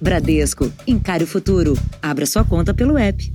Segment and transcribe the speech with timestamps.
[0.00, 1.74] Bradesco, encare o futuro.
[2.00, 3.32] Abra sua conta pelo app.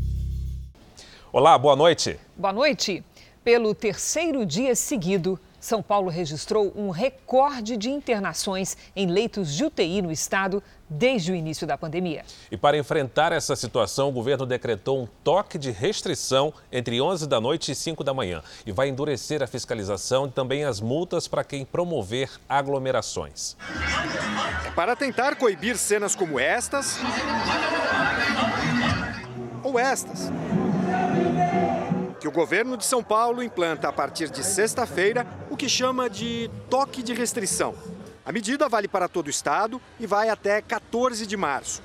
[1.32, 2.18] Olá, boa noite.
[2.38, 3.04] Boa noite.
[3.44, 10.02] Pelo terceiro dia seguido, São Paulo registrou um recorde de internações em leitos de UTI
[10.02, 12.26] no estado desde o início da pandemia.
[12.52, 17.40] E para enfrentar essa situação, o governo decretou um toque de restrição entre 11 da
[17.40, 21.46] noite e 5 da manhã e vai endurecer a fiscalização e também as multas para
[21.46, 23.56] quem promover aglomerações.
[24.76, 26.98] Para tentar coibir cenas como estas
[29.64, 30.30] ou estas
[32.24, 36.50] que o governo de São Paulo implanta a partir de sexta-feira o que chama de
[36.70, 37.76] toque de restrição.
[38.26, 41.84] A medida vale para todo o estado e vai até 14 de março.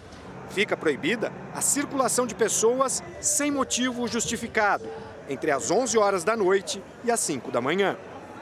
[0.50, 4.88] Fica proibida a circulação de pessoas sem motivo justificado
[5.28, 7.96] entre as 11 horas da noite e as 5 da manhã.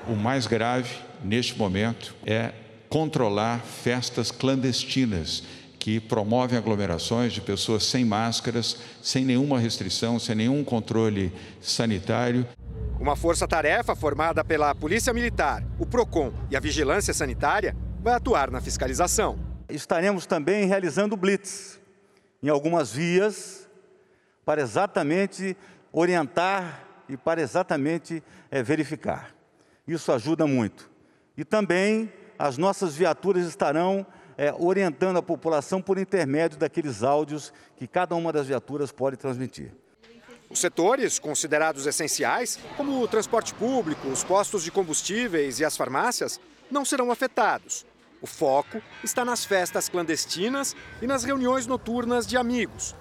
[0.07, 0.95] O mais grave
[1.25, 2.53] neste momento é
[2.91, 5.45] controlar festas clandestinas
[5.87, 12.45] que promovem aglomerações de pessoas sem máscaras, sem nenhuma restrição, sem nenhum controle sanitário.
[12.99, 18.61] Uma força-tarefa formada pela Polícia Militar, o PROCON e a Vigilância Sanitária vai atuar na
[18.61, 19.39] fiscalização.
[19.69, 21.79] Estaremos também realizando blitz
[22.43, 23.69] em algumas vias
[24.45, 25.57] para exatamente
[25.93, 29.31] orientar e para exatamente é, verificar.
[29.87, 30.91] Isso ajuda muito.
[31.37, 34.05] E também as nossas viaturas estarão
[34.39, 39.73] é, orientando a população por intermédio daqueles áudios que cada uma das viaturas pode transmitir.
[40.49, 46.41] Os setores considerados essenciais, como o transporte público, os postos de combustíveis e as farmácias,
[46.71, 47.85] não serão afetados.
[48.23, 52.95] O foco está nas festas clandestinas e nas reuniões noturnas de amigos.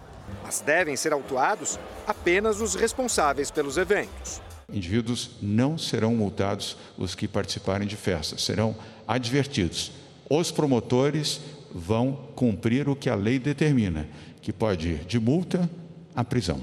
[0.44, 4.42] Mas devem ser autuados apenas os responsáveis pelos eventos.
[4.72, 8.76] Indivíduos não serão multados os que participarem de festas, serão
[9.08, 9.92] advertidos
[10.30, 11.42] os promotores
[11.74, 14.08] vão cumprir o que a lei determina,
[14.42, 15.70] que pode ir de multa
[16.16, 16.62] à prisão.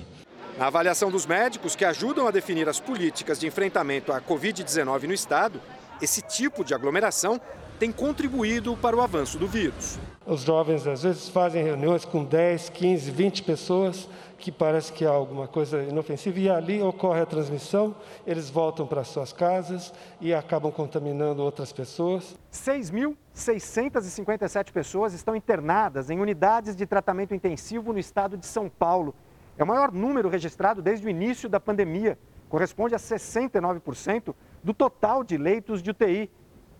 [0.59, 5.15] Na avaliação dos médicos que ajudam a definir as políticas de enfrentamento à Covid-19 no
[5.15, 5.61] estado,
[6.01, 7.41] esse tipo de aglomeração
[7.83, 9.99] tem contribuído para o avanço do vírus.
[10.25, 15.11] Os jovens às vezes fazem reuniões com 10, 15, 20 pessoas que parece que há
[15.11, 17.93] alguma coisa inofensiva, e ali ocorre a transmissão,
[18.25, 22.37] eles voltam para suas casas e acabam contaminando outras pessoas.
[22.53, 29.13] 6.657 pessoas estão internadas em unidades de tratamento intensivo no estado de São Paulo.
[29.59, 32.17] É o maior número registrado desde o início da pandemia,
[32.49, 34.33] corresponde a 69%
[34.63, 36.31] do total de leitos de UTI.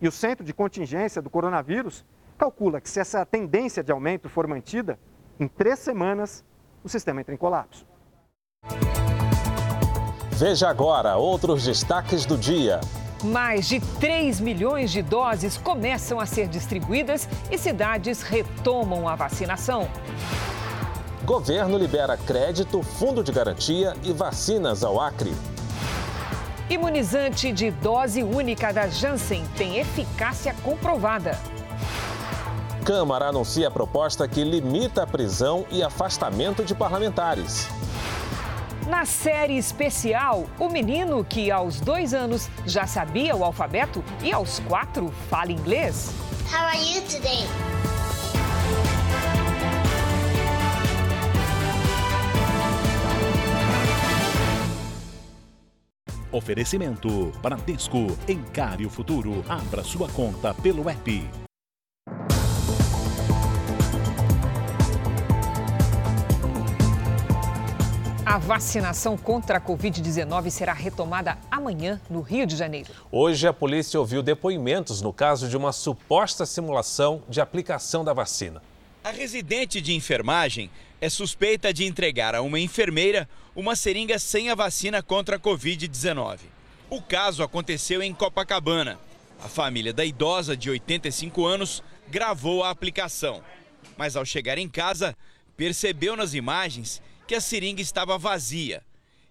[0.03, 2.03] E o Centro de Contingência do Coronavírus
[2.37, 4.99] calcula que se essa tendência de aumento for mantida,
[5.39, 6.43] em três semanas
[6.83, 7.87] o sistema entra em colapso.
[10.31, 12.81] Veja agora outros destaques do dia.
[13.23, 19.87] Mais de 3 milhões de doses começam a ser distribuídas e cidades retomam a vacinação.
[21.23, 25.33] Governo libera crédito, fundo de garantia e vacinas ao Acre.
[26.73, 31.39] Imunizante de dose única da Janssen tem eficácia comprovada.
[32.83, 37.67] Câmara anuncia a proposta que limita a prisão e afastamento de parlamentares.
[38.87, 44.57] Na série especial, o menino que aos dois anos já sabia o alfabeto e aos
[44.61, 46.11] quatro fala inglês.
[46.51, 47.92] How are you today?
[56.33, 58.07] Oferecimento Bradesco.
[58.27, 59.45] Encare o futuro.
[59.47, 61.29] Abra sua conta pelo app.
[68.25, 72.89] A vacinação contra a Covid-19 será retomada amanhã no Rio de Janeiro.
[73.11, 78.59] Hoje, a polícia ouviu depoimentos no caso de uma suposta simulação de aplicação da vacina.
[79.03, 80.69] A residente de enfermagem
[81.01, 86.39] é suspeita de entregar a uma enfermeira uma seringa sem a vacina contra a Covid-19.
[86.89, 88.97] O caso aconteceu em Copacabana.
[89.43, 93.43] A família da idosa de 85 anos gravou a aplicação.
[93.97, 95.17] Mas ao chegar em casa,
[95.57, 98.81] percebeu nas imagens que a seringa estava vazia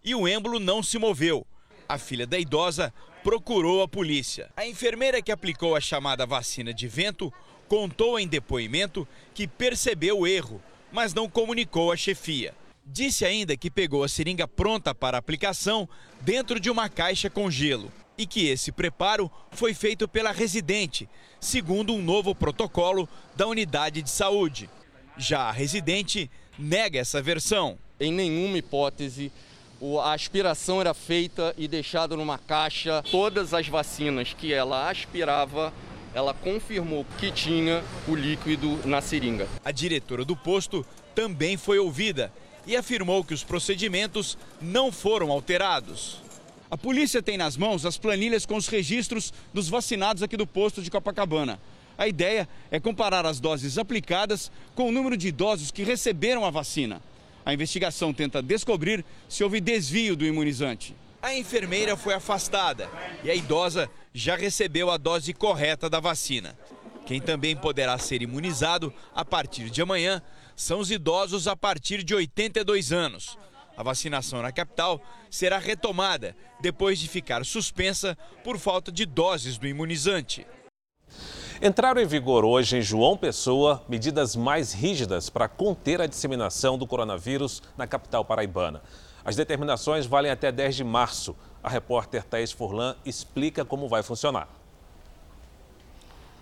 [0.04, 1.46] e o êmbolo não se moveu.
[1.88, 2.92] A filha da idosa
[3.24, 4.50] procurou a polícia.
[4.54, 7.32] A enfermeira que aplicou a chamada vacina de vento
[7.72, 10.60] contou em depoimento que percebeu o erro,
[10.92, 12.52] mas não comunicou à chefia.
[12.84, 15.88] Disse ainda que pegou a seringa pronta para aplicação
[16.20, 21.08] dentro de uma caixa com gelo e que esse preparo foi feito pela residente,
[21.40, 24.68] segundo um novo protocolo da unidade de saúde.
[25.16, 27.78] Já a residente nega essa versão.
[27.98, 29.32] Em nenhuma hipótese
[30.04, 33.02] a aspiração era feita e deixada numa caixa.
[33.10, 35.72] Todas as vacinas que ela aspirava
[36.14, 39.48] ela confirmou que tinha o líquido na seringa.
[39.64, 42.32] A diretora do posto também foi ouvida
[42.66, 46.20] e afirmou que os procedimentos não foram alterados.
[46.70, 50.80] A polícia tem nas mãos as planilhas com os registros dos vacinados aqui do posto
[50.80, 51.60] de Copacabana.
[51.98, 56.50] A ideia é comparar as doses aplicadas com o número de idosos que receberam a
[56.50, 57.02] vacina.
[57.44, 60.96] A investigação tenta descobrir se houve desvio do imunizante.
[61.20, 62.88] A enfermeira foi afastada
[63.22, 66.56] e a idosa já recebeu a dose correta da vacina.
[67.06, 70.22] Quem também poderá ser imunizado a partir de amanhã
[70.54, 73.36] são os idosos a partir de 82 anos.
[73.76, 75.00] A vacinação na capital
[75.30, 80.46] será retomada depois de ficar suspensa por falta de doses do imunizante.
[81.60, 86.86] Entraram em vigor hoje em João Pessoa medidas mais rígidas para conter a disseminação do
[86.86, 88.82] coronavírus na capital paraibana.
[89.24, 91.36] As determinações valem até 10 de março.
[91.62, 94.48] A repórter Thaís Furlan explica como vai funcionar.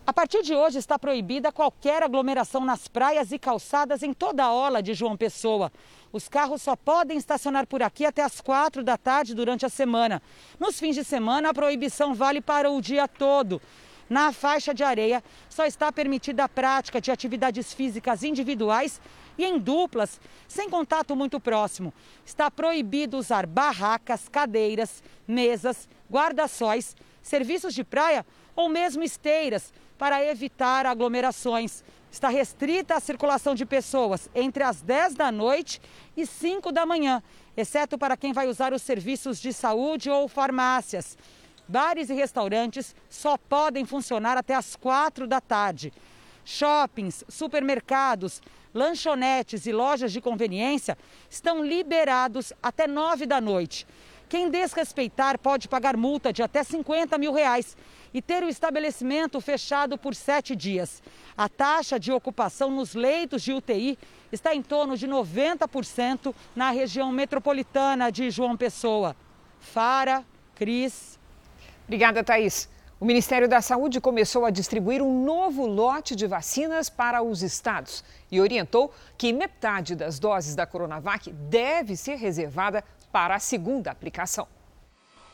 [0.07, 4.53] A partir de hoje está proibida qualquer aglomeração nas praias e calçadas em toda a
[4.53, 5.71] orla de João Pessoa.
[6.13, 10.21] Os carros só podem estacionar por aqui até as quatro da tarde durante a semana.
[10.59, 13.63] Nos fins de semana, a proibição vale para o dia todo.
[14.09, 19.01] Na faixa de areia, só está permitida a prática de atividades físicas individuais
[19.41, 21.95] e em duplas, sem contato muito próximo.
[22.25, 30.85] Está proibido usar barracas, cadeiras, mesas, guarda-sóis, serviços de praia ou mesmo esteiras para evitar
[30.85, 31.83] aglomerações.
[32.13, 35.81] Está restrita a circulação de pessoas entre as 10 da noite
[36.17, 37.23] e 5 da manhã,
[37.57, 41.17] exceto para quem vai usar os serviços de saúde ou farmácias.
[41.67, 45.93] Bares e restaurantes só podem funcionar até as 4 da tarde.
[46.45, 48.43] Shoppings, supermercados,
[48.73, 50.97] lanchonetes e lojas de conveniência
[51.29, 53.87] estão liberados até 9 da noite.
[54.29, 57.77] Quem desrespeitar pode pagar multa de até 50 mil reais
[58.15, 61.03] e ter o estabelecimento fechado por sete dias.
[61.37, 63.99] A taxa de ocupação nos leitos de UTI
[64.31, 69.17] está em torno de 90% na região metropolitana de João Pessoa.
[69.59, 71.19] Fara, Cris.
[71.87, 72.69] Obrigada, Thaís.
[73.01, 78.05] O Ministério da Saúde começou a distribuir um novo lote de vacinas para os estados
[78.31, 84.47] e orientou que metade das doses da Coronavac deve ser reservada para a segunda aplicação.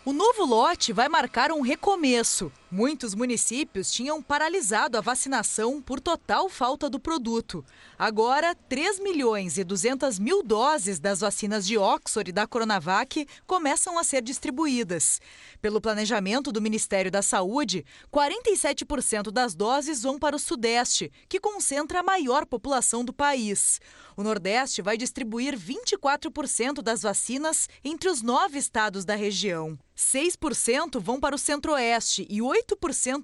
[0.05, 2.53] O novo lote vai marcar um recomeço.
[2.69, 7.65] Muitos municípios tinham paralisado a vacinação por total falta do produto.
[7.97, 13.97] Agora, 3 milhões e 200 mil doses das vacinas de Oxford e da Coronavac começam
[13.97, 15.21] a ser distribuídas.
[15.63, 22.01] Pelo planejamento do Ministério da Saúde, 47% das doses vão para o Sudeste, que concentra
[22.01, 23.81] a maior população do país.
[24.17, 29.79] O Nordeste vai distribuir 24% das vacinas entre os nove estados da região.
[29.97, 32.56] 6% vão para o Centro-Oeste e 8%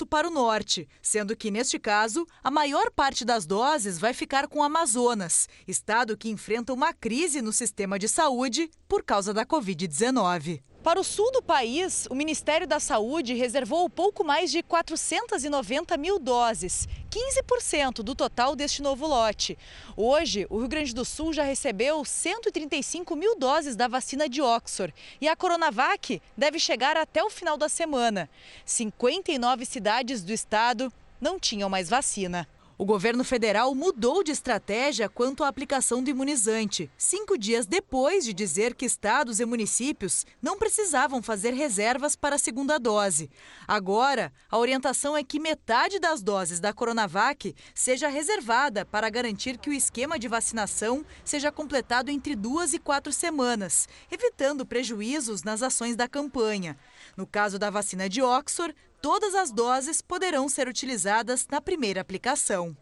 [0.07, 4.59] para o Norte, sendo que, neste caso, a maior parte das doses vai ficar com
[4.59, 10.63] o Amazonas, estado que enfrenta uma crise no sistema de saúde por causa da Covid-19.
[10.83, 16.19] Para o sul do país, o Ministério da Saúde reservou pouco mais de 490 mil
[16.19, 19.57] doses, 15% do total deste novo lote.
[19.97, 24.93] Hoje, o Rio Grande do Sul já recebeu 135 mil doses da vacina de Oxford
[25.21, 28.29] e a Coronavac deve chegar até o final da semana.
[28.65, 32.49] 59 cidades do estado não tinham mais vacina.
[32.83, 38.33] O governo federal mudou de estratégia quanto à aplicação do imunizante, cinco dias depois de
[38.33, 43.31] dizer que estados e municípios não precisavam fazer reservas para a segunda dose.
[43.69, 49.71] Agora, a orientação é que metade das doses da Coronavac seja reservada para garantir que
[49.71, 55.95] o esquema de vacinação seja completado entre duas e quatro semanas, evitando prejuízos nas ações
[55.95, 56.77] da campanha.
[57.17, 62.77] No caso da vacina de Oxford, todas as doses poderão ser utilizadas na primeira aplicação.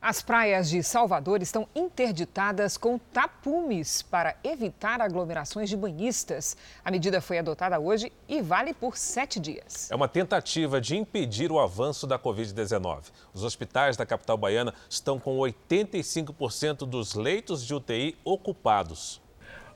[0.00, 6.56] As praias de Salvador estão interditadas com tapumes para evitar aglomerações de banhistas.
[6.84, 9.90] A medida foi adotada hoje e vale por sete dias.
[9.90, 13.04] É uma tentativa de impedir o avanço da Covid-19.
[13.32, 19.20] Os hospitais da capital baiana estão com 85% dos leitos de UTI ocupados.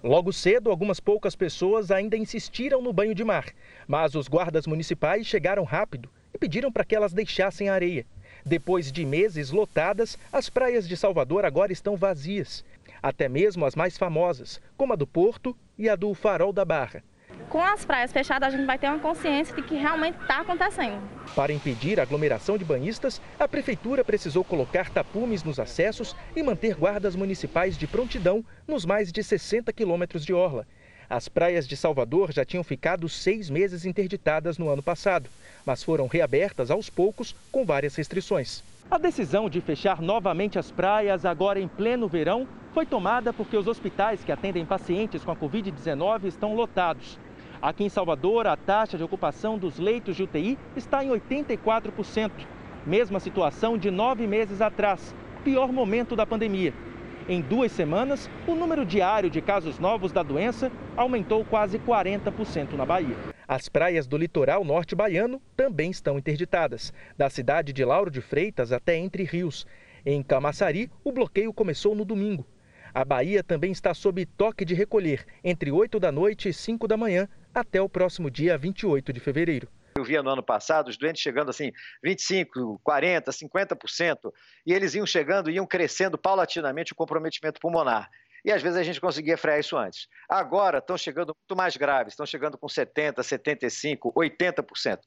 [0.03, 3.47] Logo cedo, algumas poucas pessoas ainda insistiram no banho de mar,
[3.87, 8.07] mas os guardas municipais chegaram rápido e pediram para que elas deixassem a areia.
[8.45, 12.65] Depois de meses lotadas, as praias de Salvador agora estão vazias.
[13.03, 17.03] Até mesmo as mais famosas, como a do Porto e a do Farol da Barra
[17.49, 21.01] com as praias fechadas, a gente vai ter uma consciência de que realmente está acontecendo.
[21.35, 26.75] Para impedir a aglomeração de banhistas, a Prefeitura precisou colocar tapumes nos acessos e manter
[26.75, 30.67] guardas municipais de prontidão nos mais de 60 quilômetros de orla.
[31.09, 35.29] As praias de Salvador já tinham ficado seis meses interditadas no ano passado,
[35.67, 38.63] mas foram reabertas aos poucos com várias restrições.
[38.89, 43.67] A decisão de fechar novamente as praias agora em pleno verão foi tomada porque os
[43.67, 47.19] hospitais que atendem pacientes com a Covid-19 estão lotados.
[47.63, 52.31] Aqui em Salvador, a taxa de ocupação dos leitos de UTI está em 84%,
[52.87, 55.15] mesma situação de nove meses atrás,
[55.45, 56.73] pior momento da pandemia.
[57.29, 62.87] Em duas semanas, o número diário de casos novos da doença aumentou quase 40% na
[62.87, 63.15] Bahia.
[63.47, 68.73] As praias do litoral norte baiano também estão interditadas, da cidade de Lauro de Freitas
[68.73, 69.67] até Entre Rios.
[70.07, 72.47] Em Camaçari, o bloqueio começou no domingo.
[72.95, 76.97] A Bahia também está sob toque de recolher entre 8 da noite e 5 da
[76.97, 79.69] manhã até o próximo dia 28 de fevereiro.
[79.97, 84.33] Eu via no ano passado os doentes chegando assim, 25, 40, 50%,
[84.65, 88.09] e eles iam chegando, iam crescendo paulatinamente o comprometimento pulmonar.
[88.45, 90.09] E às vezes a gente conseguia frear isso antes.
[90.29, 94.99] Agora estão chegando muito mais graves, estão chegando com 70, 75, 80%.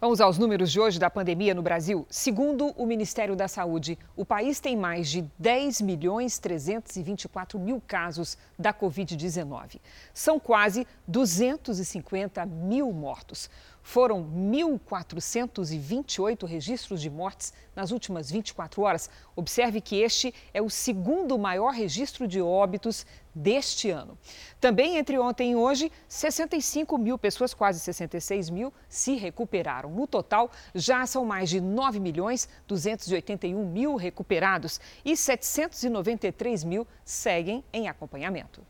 [0.00, 2.06] Vamos aos números de hoje da pandemia no Brasil.
[2.08, 8.38] Segundo o Ministério da Saúde, o país tem mais de 10 milhões 324 mil casos
[8.58, 9.78] da Covid-19.
[10.14, 13.50] São quase 250 mil mortos.
[13.82, 19.10] Foram 1.428 registros de mortes nas últimas 24 horas.
[19.36, 24.18] Observe que este é o segundo maior registro de óbitos deste ano.
[24.60, 29.90] Também entre ontem e hoje, 65 mil pessoas, quase 66 mil, se recuperaram.
[29.90, 37.64] No total, já são mais de 9 milhões 281 mil recuperados e 793 mil seguem
[37.72, 38.62] em acompanhamento.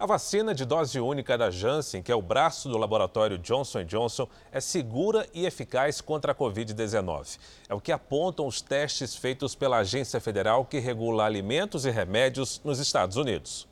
[0.00, 4.28] A vacina de dose única da Janssen, que é o braço do laboratório Johnson Johnson,
[4.52, 7.36] é segura e eficaz contra a Covid-19.
[7.68, 12.60] É o que apontam os testes feitos pela agência federal que regula alimentos e remédios
[12.64, 13.66] nos Estados Unidos.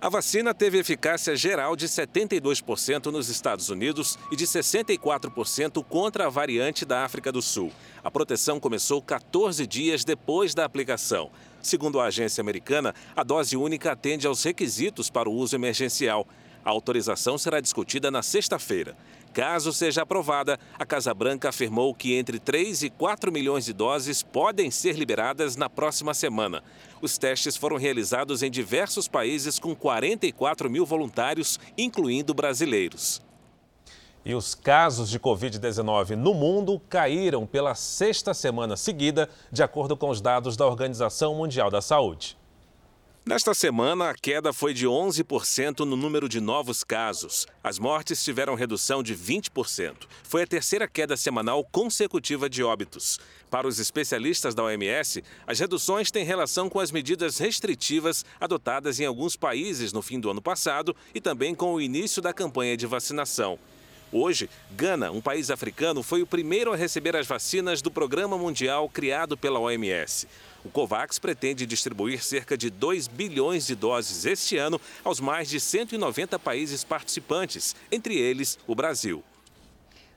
[0.00, 6.28] A vacina teve eficácia geral de 72% nos Estados Unidos e de 64% contra a
[6.28, 7.70] variante da África do Sul.
[8.02, 11.30] A proteção começou 14 dias depois da aplicação.
[11.62, 16.26] Segundo a agência americana, a dose única atende aos requisitos para o uso emergencial.
[16.64, 18.96] A autorização será discutida na sexta-feira.
[19.32, 24.22] Caso seja aprovada, a Casa Branca afirmou que entre 3 e 4 milhões de doses
[24.22, 26.62] podem ser liberadas na próxima semana.
[27.00, 33.22] Os testes foram realizados em diversos países com 44 mil voluntários, incluindo brasileiros.
[34.24, 40.08] E os casos de Covid-19 no mundo caíram pela sexta semana seguida, de acordo com
[40.08, 42.36] os dados da Organização Mundial da Saúde.
[43.24, 47.46] Nesta semana, a queda foi de 11% no número de novos casos.
[47.62, 50.08] As mortes tiveram redução de 20%.
[50.24, 53.20] Foi a terceira queda semanal consecutiva de óbitos.
[53.48, 59.06] Para os especialistas da OMS, as reduções têm relação com as medidas restritivas adotadas em
[59.06, 62.86] alguns países no fim do ano passado e também com o início da campanha de
[62.88, 63.56] vacinação.
[64.14, 68.86] Hoje, Gana, um país africano, foi o primeiro a receber as vacinas do Programa Mundial
[68.86, 70.28] criado pela OMS.
[70.62, 75.58] O COVAX pretende distribuir cerca de 2 bilhões de doses este ano aos mais de
[75.58, 79.24] 190 países participantes, entre eles o Brasil.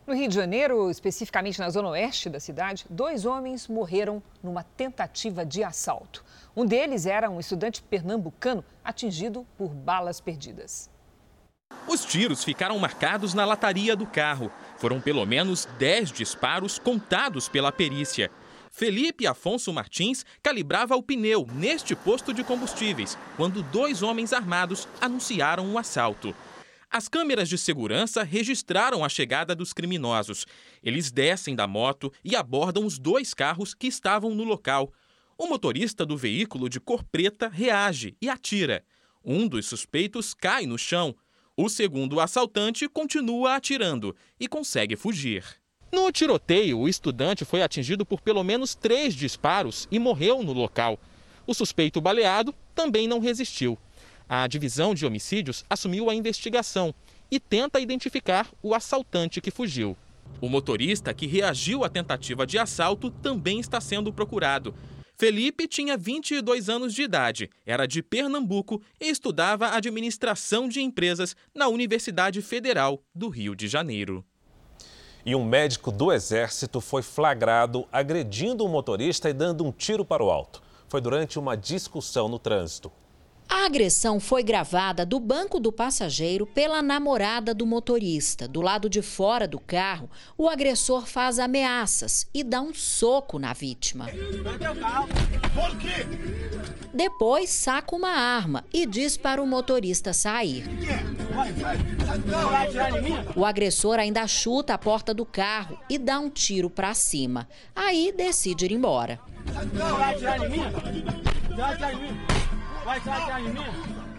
[0.06, 5.46] No Rio de Janeiro, especificamente na zona oeste da cidade, dois homens morreram numa tentativa
[5.46, 6.22] de assalto.
[6.54, 10.94] Um deles era um estudante pernambucano atingido por balas perdidas.
[11.88, 14.52] Os tiros ficaram marcados na lataria do carro.
[14.78, 18.32] Foram pelo menos 10 disparos contados pela perícia.
[18.72, 25.66] Felipe Afonso Martins calibrava o pneu neste posto de combustíveis quando dois homens armados anunciaram
[25.66, 26.36] o um assalto.
[26.90, 30.46] As câmeras de segurança registraram a chegada dos criminosos.
[30.84, 34.92] Eles descem da moto e abordam os dois carros que estavam no local.
[35.38, 38.84] O motorista do veículo de cor preta reage e atira.
[39.24, 41.16] Um dos suspeitos cai no chão.
[41.58, 45.46] O segundo assaltante continua atirando e consegue fugir.
[45.90, 51.00] No tiroteio, o estudante foi atingido por pelo menos três disparos e morreu no local.
[51.48, 53.78] O suspeito baleado também não resistiu.
[54.28, 56.94] A divisão de homicídios assumiu a investigação
[57.32, 59.96] e tenta identificar o assaltante que fugiu.
[60.42, 64.76] O motorista que reagiu à tentativa de assalto também está sendo procurado.
[65.18, 71.70] Felipe tinha 22 anos de idade, era de Pernambuco e estudava administração de empresas na
[71.70, 74.26] Universidade Federal do Rio de Janeiro.
[75.26, 80.24] E um médico do Exército foi flagrado agredindo um motorista e dando um tiro para
[80.24, 80.62] o alto.
[80.90, 82.92] Foi durante uma discussão no trânsito.
[83.48, 88.48] A agressão foi gravada do banco do passageiro pela namorada do motorista.
[88.48, 93.54] Do lado de fora do carro, o agressor faz ameaças e dá um soco na
[93.54, 94.08] vítima.
[96.94, 100.66] Depois saca uma arma e diz para o motorista sair.
[103.36, 107.48] O agressor ainda chuta a porta do carro e dá um tiro para cima.
[107.76, 109.20] Aí decide ir embora.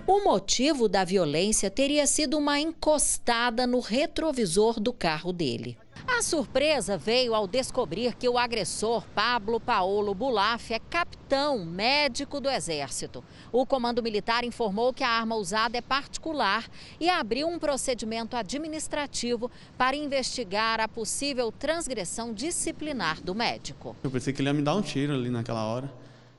[0.08, 5.78] O motivo da violência teria sido uma encostada no retrovisor do carro dele.
[6.04, 12.50] A surpresa veio ao descobrir que o agressor, Pablo Paolo Bulaf, é capitão médico do
[12.50, 13.22] Exército.
[13.52, 16.68] O comando militar informou que a arma usada é particular
[16.98, 23.94] e abriu um procedimento administrativo para investigar a possível transgressão disciplinar do médico.
[24.02, 25.88] Eu pensei que ele ia me dar um tiro ali naquela hora.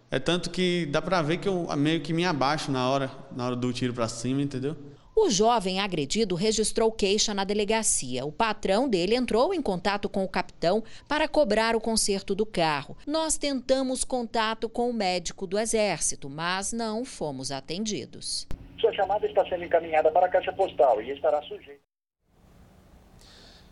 [0.09, 3.45] É tanto que dá pra ver que eu meio que me abaixo na hora, na
[3.45, 4.75] hora do tiro pra cima, entendeu?
[5.13, 8.23] O jovem agredido registrou queixa na delegacia.
[8.23, 12.95] O patrão dele entrou em contato com o capitão para cobrar o conserto do carro.
[13.05, 18.47] Nós tentamos contato com o médico do Exército, mas não fomos atendidos.
[18.79, 21.86] Sua chamada está sendo encaminhada para a caixa postal e estará sujeita.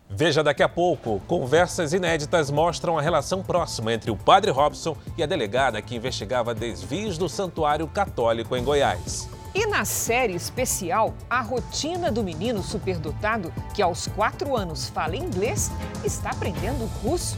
[0.10, 1.20] Veja daqui a pouco.
[1.28, 6.54] Conversas inéditas mostram a relação próxima entre o padre Robson e a delegada que investigava
[6.54, 9.28] desvios do Santuário Católico em Goiás.
[9.54, 15.72] E na série especial, a rotina do menino superdotado que aos quatro anos fala inglês
[16.04, 17.38] está aprendendo russo.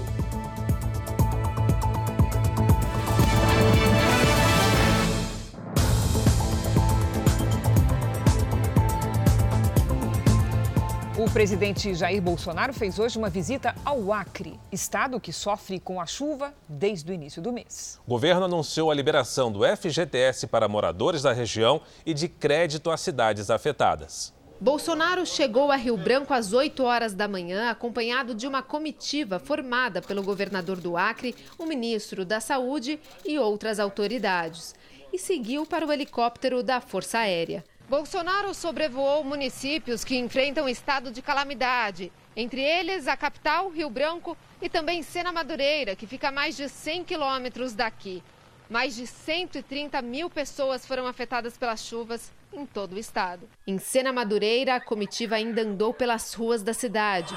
[11.17, 16.05] O presidente Jair Bolsonaro fez hoje uma visita ao Acre, estado que sofre com a
[16.05, 17.99] chuva desde o início do mês.
[18.05, 23.01] O governo anunciou a liberação do FGTS para moradores da região e de crédito às
[23.01, 24.31] cidades afetadas.
[24.61, 30.03] Bolsonaro chegou a Rio Branco às 8 horas da manhã, acompanhado de uma comitiva formada
[30.03, 34.75] pelo governador do Acre, o ministro da Saúde e outras autoridades.
[35.11, 37.63] E seguiu para o helicóptero da Força Aérea.
[37.89, 44.67] Bolsonaro sobrevoou municípios que enfrentam estado de calamidade, entre eles a capital, Rio Branco, e
[44.67, 48.21] também Sena Madureira, que fica a mais de 100 quilômetros daqui.
[48.69, 53.47] Mais de 130 mil pessoas foram afetadas pelas chuvas em todo o estado.
[53.65, 57.33] Em Sena Madureira, a comitiva ainda andou pelas ruas da cidade.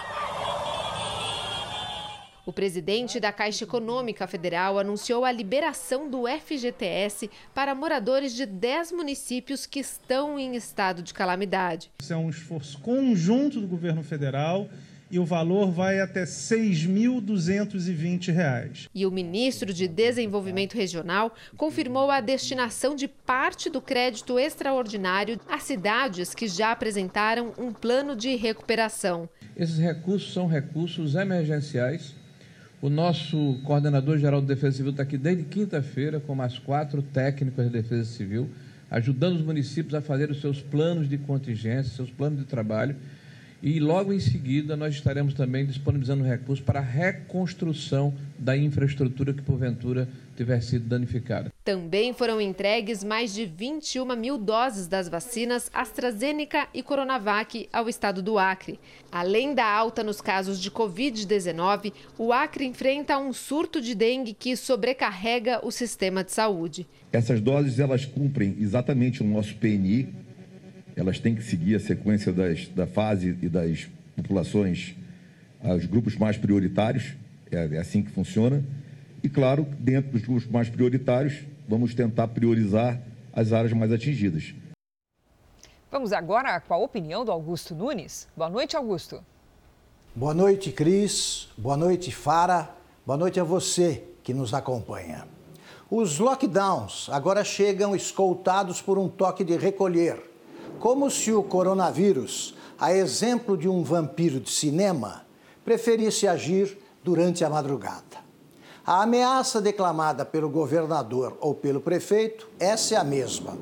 [2.51, 8.91] O presidente da Caixa Econômica Federal anunciou a liberação do FGTS para moradores de 10
[8.91, 11.93] municípios que estão em estado de calamidade.
[12.03, 14.69] Isso é um esforço conjunto do governo federal
[15.09, 18.89] e o valor vai até R$ 6.220.
[18.93, 25.61] E o ministro de Desenvolvimento Regional confirmou a destinação de parte do crédito extraordinário a
[25.61, 29.29] cidades que já apresentaram um plano de recuperação.
[29.57, 32.19] Esses recursos são recursos emergenciais
[32.83, 37.71] o nosso coordenador-geral de Defesa Civil está aqui desde quinta-feira com mais quatro técnicos de
[37.71, 38.49] Defesa Civil,
[38.91, 42.97] ajudando os municípios a fazer os seus planos de contingência, seus planos de trabalho.
[43.63, 49.43] E logo em seguida nós estaremos também disponibilizando recursos para a reconstrução da infraestrutura que
[49.43, 50.09] porventura
[50.41, 51.53] tiver sido danificada.
[51.63, 58.23] Também foram entregues mais de 21 mil doses das vacinas AstraZeneca e Coronavac ao estado
[58.23, 58.81] do Acre.
[59.13, 64.57] Além da alta nos casos de Covid-19, o Acre enfrenta um surto de dengue que
[64.57, 66.87] sobrecarrega o sistema de saúde.
[67.13, 70.09] Essas doses elas cumprem exatamente o nosso PNI.
[70.97, 74.95] Elas têm que seguir a sequência das, da fase e das populações,
[75.63, 77.13] os grupos mais prioritários.
[77.53, 78.65] É, é assim que funciona.
[79.23, 83.01] E, claro, dentro dos grupos mais prioritários, vamos tentar priorizar
[83.33, 84.55] as áreas mais atingidas.
[85.91, 88.29] Vamos agora com a opinião do Augusto Nunes.
[88.37, 89.23] Boa noite, Augusto.
[90.15, 91.49] Boa noite, Cris.
[91.59, 92.71] Boa noite, Fara.
[93.05, 95.27] Boa noite a você que nos acompanha.
[95.91, 100.23] Os lockdowns agora chegam escoltados por um toque de recolher,
[100.79, 105.27] como se o coronavírus, a exemplo de um vampiro de cinema,
[105.65, 108.30] preferisse agir durante a madrugada.
[108.91, 113.57] A ameaça declamada pelo governador ou pelo prefeito, essa é a mesma.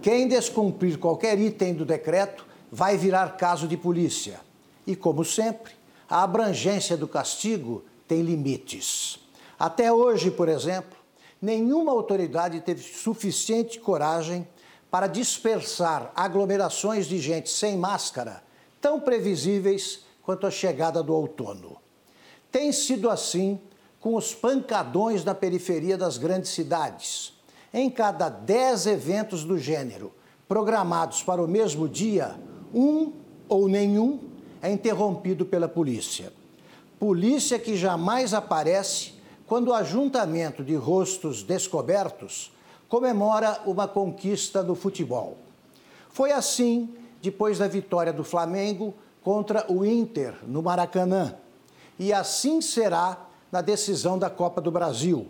[0.00, 4.40] Quem descumprir qualquer item do decreto vai virar caso de polícia.
[4.86, 5.72] E, como sempre,
[6.08, 9.18] a abrangência do castigo tem limites.
[9.58, 10.96] Até hoje, por exemplo,
[11.42, 14.46] nenhuma autoridade teve suficiente coragem
[14.88, 18.40] para dispersar aglomerações de gente sem máscara
[18.80, 21.76] tão previsíveis quanto a chegada do outono.
[22.52, 23.60] Tem sido assim
[24.00, 27.38] com os pancadões na periferia das grandes cidades.
[27.72, 30.12] Em cada dez eventos do gênero
[30.48, 32.34] programados para o mesmo dia,
[32.74, 33.12] um
[33.48, 34.18] ou nenhum
[34.60, 36.32] é interrompido pela polícia.
[36.98, 39.14] Polícia que jamais aparece
[39.46, 42.52] quando o ajuntamento de rostos descobertos
[42.88, 45.38] comemora uma conquista no futebol.
[46.10, 51.36] Foi assim depois da vitória do Flamengo contra o Inter no Maracanã.
[51.98, 55.28] E assim será na decisão da Copa do Brasil.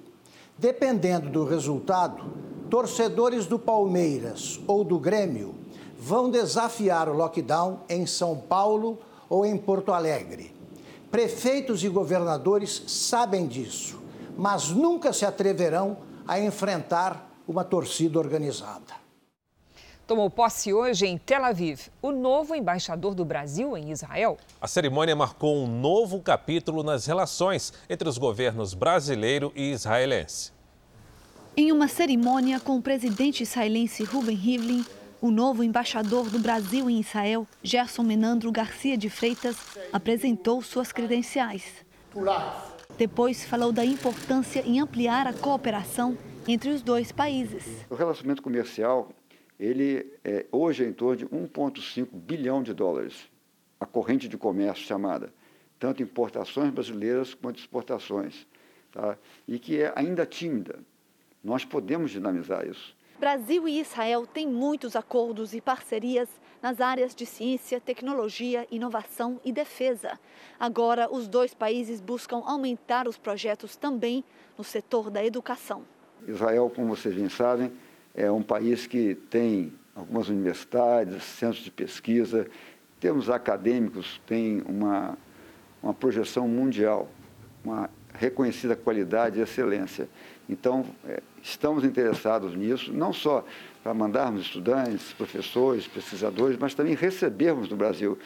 [0.58, 2.24] Dependendo do resultado,
[2.68, 5.54] torcedores do Palmeiras ou do Grêmio
[5.98, 10.54] vão desafiar o lockdown em São Paulo ou em Porto Alegre.
[11.10, 14.00] Prefeitos e governadores sabem disso,
[14.36, 19.00] mas nunca se atreverão a enfrentar uma torcida organizada.
[20.10, 24.38] Tomou posse hoje em Tel Aviv o novo embaixador do Brasil em Israel.
[24.60, 30.50] A cerimônia marcou um novo capítulo nas relações entre os governos brasileiro e israelense.
[31.56, 34.84] Em uma cerimônia com o presidente israelense Ruben Rivlin,
[35.20, 39.56] o novo embaixador do Brasil em Israel, Gerson Menandro Garcia de Freitas,
[39.92, 41.62] apresentou suas credenciais.
[42.98, 46.18] Depois falou da importância em ampliar a cooperação
[46.48, 47.86] entre os dois países.
[47.88, 49.08] O relacionamento comercial
[49.60, 53.28] ele é, hoje é em torno de 1,5 bilhão de dólares,
[53.78, 55.32] a corrente de comércio chamada,
[55.78, 58.46] tanto importações brasileiras quanto exportações,
[58.90, 59.18] tá?
[59.46, 60.78] e que é ainda tímida.
[61.44, 62.96] Nós podemos dinamizar isso.
[63.18, 66.28] Brasil e Israel têm muitos acordos e parcerias
[66.62, 70.18] nas áreas de ciência, tecnologia, inovação e defesa.
[70.58, 74.24] Agora, os dois países buscam aumentar os projetos também
[74.56, 75.84] no setor da educação.
[76.26, 77.72] Israel, como vocês bem sabem,
[78.14, 82.46] é um país que tem algumas universidades, centros de pesquisa,
[82.98, 85.16] termos acadêmicos, tem uma,
[85.82, 87.08] uma projeção mundial,
[87.64, 90.08] uma reconhecida qualidade e excelência.
[90.48, 93.44] Então, é, estamos interessados nisso, não só
[93.82, 98.18] para mandarmos estudantes, professores, pesquisadores, mas também recebermos no Brasil.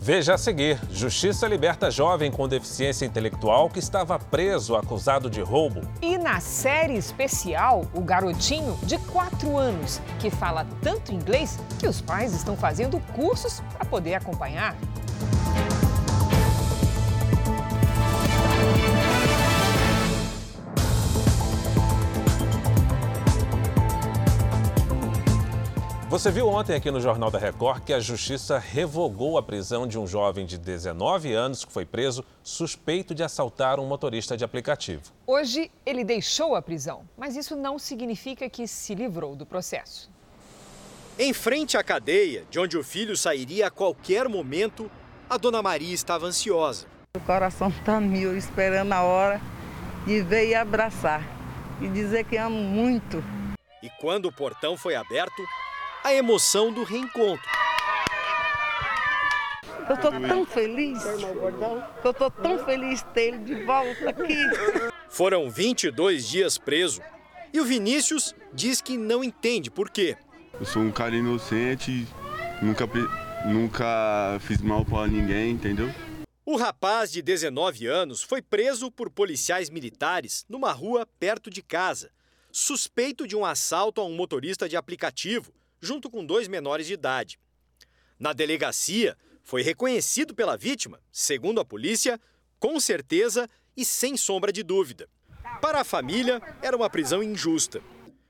[0.00, 5.80] Veja a seguir: Justiça liberta jovem com deficiência intelectual que estava preso acusado de roubo.
[6.00, 12.00] E na série especial, o garotinho de 4 anos, que fala tanto inglês que os
[12.00, 14.76] pais estão fazendo cursos para poder acompanhar.
[26.18, 29.96] Você viu ontem aqui no Jornal da Record que a Justiça revogou a prisão de
[29.96, 35.00] um jovem de 19 anos que foi preso suspeito de assaltar um motorista de aplicativo.
[35.24, 40.10] Hoje ele deixou a prisão, mas isso não significa que se livrou do processo.
[41.16, 44.90] Em frente à cadeia, de onde o filho sairia a qualquer momento,
[45.30, 46.88] a dona Maria estava ansiosa.
[47.16, 49.40] O coração está mil, esperando a hora
[50.04, 51.22] de ver e abraçar
[51.80, 53.22] e dizer que amo muito.
[53.80, 55.44] E quando o portão foi aberto,
[56.02, 57.48] a emoção do reencontro.
[59.88, 61.02] Eu estou tão feliz.
[62.04, 64.36] Eu estou tão feliz de ter ele de volta aqui.
[65.08, 67.00] Foram 22 dias preso
[67.52, 70.16] e o Vinícius diz que não entende por quê.
[70.60, 72.06] Eu sou um cara inocente,
[72.60, 72.84] nunca,
[73.46, 75.90] nunca fiz mal para ninguém, entendeu?
[76.44, 82.10] O rapaz de 19 anos foi preso por policiais militares numa rua perto de casa,
[82.50, 87.38] suspeito de um assalto a um motorista de aplicativo junto com dois menores de idade.
[88.18, 92.20] Na delegacia, foi reconhecido pela vítima, segundo a polícia,
[92.58, 95.08] com certeza e sem sombra de dúvida.
[95.60, 97.80] Para a família, era uma prisão injusta.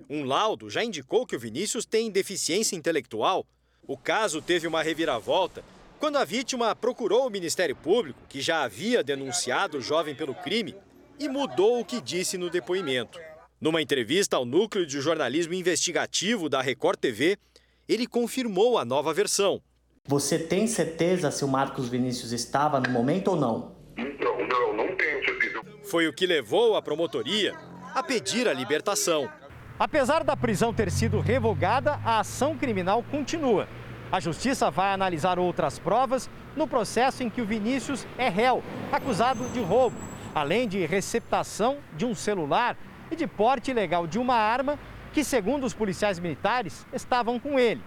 [0.09, 3.47] Um laudo já indicou que o Vinícius tem deficiência intelectual.
[3.87, 5.65] O caso teve uma reviravolta
[5.99, 10.77] quando a vítima procurou o Ministério Público, que já havia denunciado o jovem pelo crime,
[11.19, 13.19] e mudou o que disse no depoimento.
[13.61, 17.37] Numa entrevista ao núcleo de jornalismo investigativo da Record TV,
[17.89, 19.61] ele confirmou a nova versão.
[20.07, 23.77] Você tem certeza se o Marcos Vinícius estava no momento ou não?
[23.97, 25.61] Não, não, não tenho certeza.
[25.83, 27.53] Foi o que levou a promotoria
[27.93, 29.29] a pedir a libertação.
[29.77, 33.69] Apesar da prisão ter sido revogada, a ação criminal continua.
[34.13, 39.49] A justiça vai analisar outras provas no processo em que o Vinícius é réu, acusado
[39.49, 39.97] de roubo,
[40.33, 42.77] além de receptação de um celular
[43.11, 44.79] e de porte ilegal de uma arma
[45.13, 47.83] que, segundo os policiais militares, estavam com ele.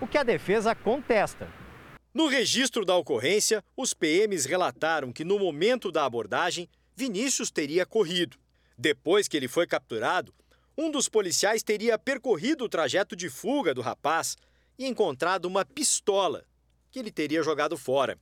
[0.00, 1.48] O que a defesa contesta.
[2.12, 8.36] No registro da ocorrência, os PMs relataram que no momento da abordagem, Vinícius teria corrido.
[8.76, 10.34] Depois que ele foi capturado,
[10.76, 14.36] um dos policiais teria percorrido o trajeto de fuga do rapaz
[14.78, 16.44] e encontrado uma pistola
[16.90, 18.18] que ele teria jogado fora.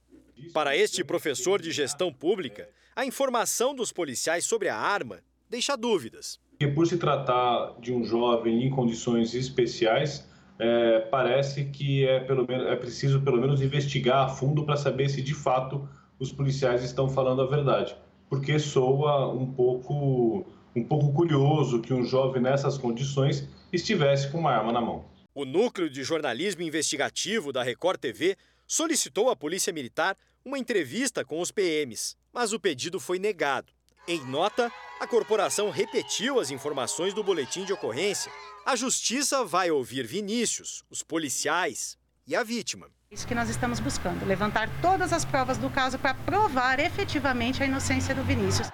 [0.52, 6.38] Para este professor de gestão pública, a informação dos policiais sobre a arma deixa dúvidas.
[6.60, 12.46] E por se tratar de um jovem em condições especiais, é, parece que é, pelo
[12.46, 16.82] menos, é preciso pelo menos investigar a fundo para saber se de fato os policiais
[16.82, 17.96] estão falando a verdade,
[18.28, 24.52] porque soa um pouco um pouco curioso que um jovem nessas condições estivesse com uma
[24.52, 25.04] arma na mão.
[25.34, 31.40] O Núcleo de Jornalismo Investigativo da Record TV solicitou à Polícia Militar uma entrevista com
[31.40, 33.72] os PMs, mas o pedido foi negado.
[34.08, 38.32] Em nota, a corporação repetiu as informações do boletim de ocorrência.
[38.64, 42.86] A justiça vai ouvir Vinícius, os policiais e a vítima.
[43.10, 47.66] Isso que nós estamos buscando, levantar todas as provas do caso para provar efetivamente a
[47.66, 48.70] inocência do Vinícius.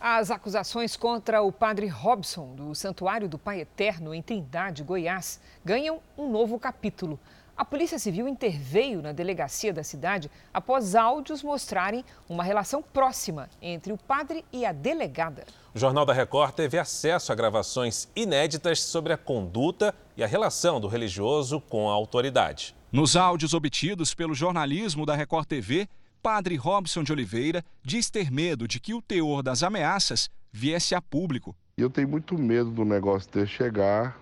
[0.00, 6.00] As acusações contra o padre Robson, do Santuário do Pai Eterno, em Trindade, Goiás, ganham
[6.16, 7.20] um novo capítulo.
[7.58, 13.92] A Polícia Civil interveio na delegacia da cidade após áudios mostrarem uma relação próxima entre
[13.92, 15.44] o padre e a delegada.
[15.74, 20.80] O Jornal da Record teve acesso a gravações inéditas sobre a conduta e a relação
[20.80, 22.76] do religioso com a autoridade.
[22.92, 25.88] Nos áudios obtidos pelo jornalismo da Record TV,
[26.22, 31.02] Padre Robson de Oliveira diz ter medo de que o teor das ameaças viesse a
[31.02, 31.56] público.
[31.76, 34.16] Eu tenho muito medo do negócio ter chegar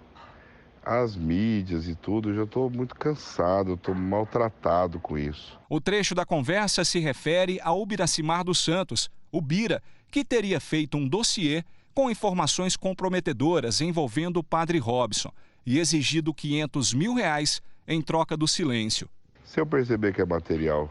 [0.87, 5.59] as mídias e tudo, eu já estou muito cansado, estou maltratado com isso.
[5.69, 10.97] O trecho da conversa se refere a Ubiracimar dos Santos, o Bira, que teria feito
[10.97, 15.33] um dossiê com informações comprometedoras envolvendo o padre Robson
[15.67, 19.09] e exigido 500 mil reais em troca do silêncio.
[19.45, 20.89] Se eu perceber que é material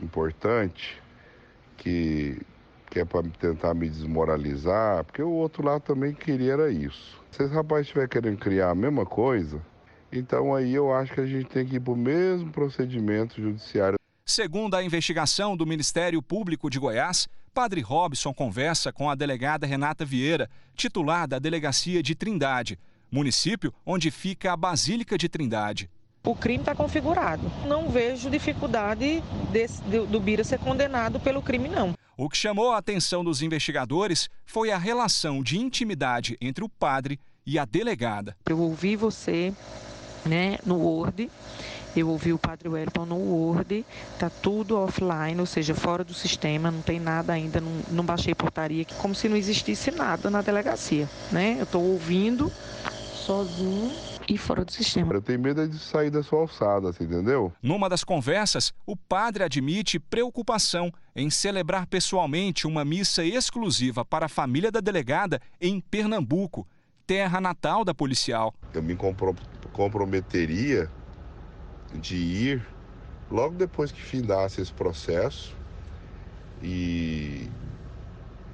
[0.00, 0.96] importante,
[1.76, 2.40] que,
[2.90, 7.22] que é para tentar me desmoralizar, porque o outro lado também queria era isso.
[7.36, 9.60] Se esse rapaz estiver querendo criar a mesma coisa,
[10.10, 13.98] então aí eu acho que a gente tem que ir para o mesmo procedimento judiciário.
[14.24, 20.02] Segundo a investigação do Ministério Público de Goiás, Padre Robson conversa com a delegada Renata
[20.02, 22.78] Vieira, titular da Delegacia de Trindade,
[23.12, 25.90] município onde fica a Basílica de Trindade.
[26.24, 27.52] O crime está configurado.
[27.66, 29.22] Não vejo dificuldade
[29.52, 31.94] desse, do, do Bira ser condenado pelo crime, não.
[32.18, 37.20] O que chamou a atenção dos investigadores foi a relação de intimidade entre o padre
[37.44, 38.34] e a delegada.
[38.48, 39.52] Eu ouvi você
[40.24, 41.30] né, no Word,
[41.94, 43.84] eu ouvi o padre Wellington no Word,
[44.18, 48.34] tá tudo offline, ou seja, fora do sistema, não tem nada ainda, não, não baixei
[48.34, 51.56] portaria, como se não existisse nada na delegacia, né?
[51.58, 52.50] Eu estou ouvindo
[53.26, 53.92] sozinho
[54.28, 55.14] e fora do sistema.
[55.14, 57.52] Eu tenho medo de sair da sua alçada, você entendeu?
[57.62, 64.28] Numa das conversas, o padre admite preocupação em celebrar pessoalmente uma missa exclusiva para a
[64.28, 66.66] família da delegada em Pernambuco,
[67.06, 68.52] terra natal da policial.
[68.74, 68.96] Eu me
[69.72, 70.90] comprometeria
[71.94, 72.66] de ir
[73.30, 75.54] logo depois que findasse esse processo
[76.62, 77.48] e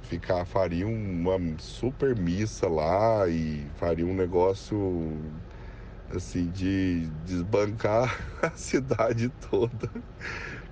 [0.03, 5.17] ficar faria uma super missa lá e faria um negócio
[6.15, 9.89] assim, de desbancar a cidade toda.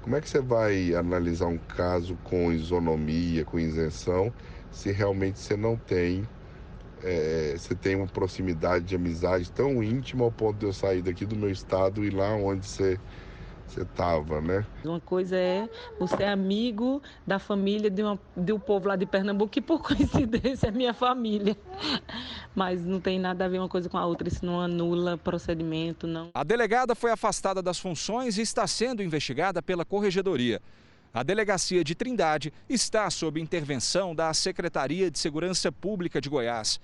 [0.02, 4.34] Como é que você vai analisar um caso com isonomia, com isenção,
[4.70, 6.30] se realmente você não tem,
[6.98, 11.26] é, você tem uma proximidade de amizade tão íntima ao ponto de eu sair daqui
[11.26, 13.02] do meu estado e lá onde você
[13.72, 14.66] você estava, né?
[14.84, 19.06] Uma coisa é você é amigo da família de, uma, de um povo lá de
[19.06, 21.58] Pernambuco, que por coincidência é minha família.
[22.54, 26.06] Mas não tem nada a ver uma coisa com a outra, isso não anula procedimento,
[26.06, 26.30] não.
[26.34, 30.62] A delegada foi afastada das funções e está sendo investigada pela Corregedoria.
[31.14, 36.80] A delegacia de Trindade está sob intervenção da Secretaria de Segurança Pública de Goiás.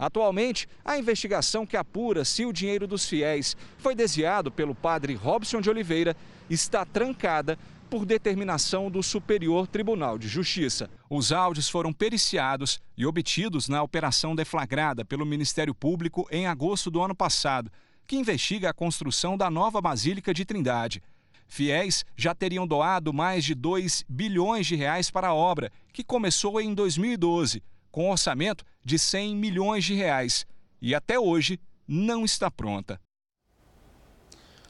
[0.00, 5.60] Atualmente, a investigação que apura se o dinheiro dos fiéis foi desviado pelo padre Robson
[5.60, 6.16] de Oliveira
[6.48, 7.58] está trancada
[7.90, 10.88] por determinação do Superior Tribunal de Justiça.
[11.10, 17.02] Os áudios foram periciados e obtidos na operação deflagrada pelo Ministério Público em agosto do
[17.02, 17.70] ano passado,
[18.06, 21.02] que investiga a construção da nova Basílica de Trindade.
[21.46, 26.58] Fiéis já teriam doado mais de 2 bilhões de reais para a obra, que começou
[26.58, 30.46] em 2012 com um orçamento de 100 milhões de reais
[30.80, 33.00] e até hoje não está pronta.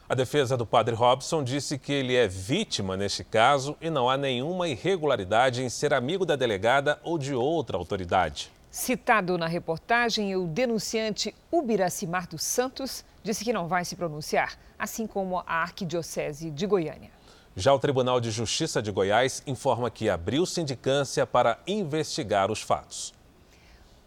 [0.09, 4.17] A defesa do padre Robson disse que ele é vítima neste caso e não há
[4.17, 8.51] nenhuma irregularidade em ser amigo da delegada ou de outra autoridade.
[8.69, 15.07] Citado na reportagem, o denunciante Ubiracimar dos Santos disse que não vai se pronunciar, assim
[15.07, 17.09] como a Arquidiocese de Goiânia.
[17.55, 23.13] Já o Tribunal de Justiça de Goiás informa que abriu sindicância para investigar os fatos.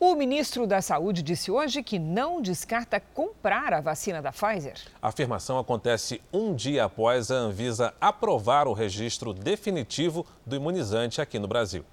[0.00, 4.76] O ministro da Saúde disse hoje que não descarta comprar a vacina da Pfizer.
[5.00, 11.38] A afirmação acontece um dia após a Anvisa aprovar o registro definitivo do imunizante aqui
[11.38, 11.84] no Brasil.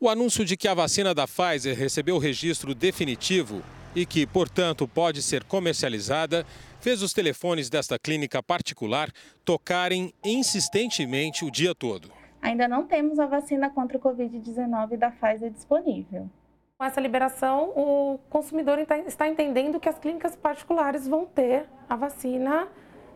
[0.00, 3.62] O anúncio de que a vacina da Pfizer recebeu o registro definitivo
[3.94, 6.46] e que, portanto, pode ser comercializada,
[6.82, 9.08] fez os telefones desta clínica particular
[9.44, 12.10] tocarem insistentemente o dia todo.
[12.42, 16.28] ainda não temos a vacina contra o Covid-19 da Pfizer disponível.
[16.76, 22.66] Com essa liberação, o consumidor está entendendo que as clínicas particulares vão ter a vacina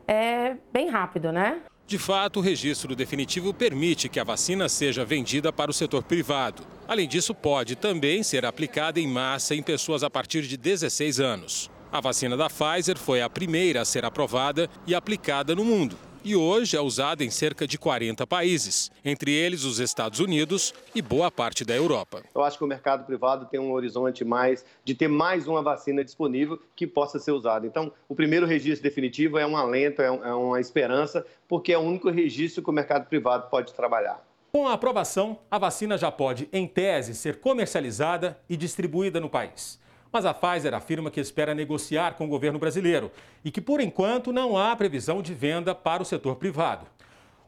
[0.07, 1.61] é, bem rápido, né?
[1.85, 6.64] De fato, o registro definitivo permite que a vacina seja vendida para o setor privado.
[6.87, 11.70] Além disso, pode também ser aplicada em massa em pessoas a partir de 16 anos.
[11.92, 15.96] A vacina da Pfizer foi a primeira a ser aprovada e aplicada no mundo.
[16.25, 21.01] E hoje é usada em cerca de 40 países, entre eles os Estados Unidos e
[21.01, 22.25] boa parte da Europa.
[22.35, 26.03] Eu acho que o mercado privado tem um horizonte mais de ter mais uma vacina
[26.03, 27.64] disponível que possa ser usada.
[27.64, 31.83] Então, o primeiro registro definitivo é um alento, é, é uma esperança, porque é o
[31.83, 34.20] único registro que o mercado privado pode trabalhar.
[34.51, 39.79] Com a aprovação, a vacina já pode, em tese, ser comercializada e distribuída no país.
[40.16, 43.12] Mas a Pfizer afirma que espera negociar com o governo brasileiro
[43.44, 46.87] e que, por enquanto, não há previsão de venda para o setor privado.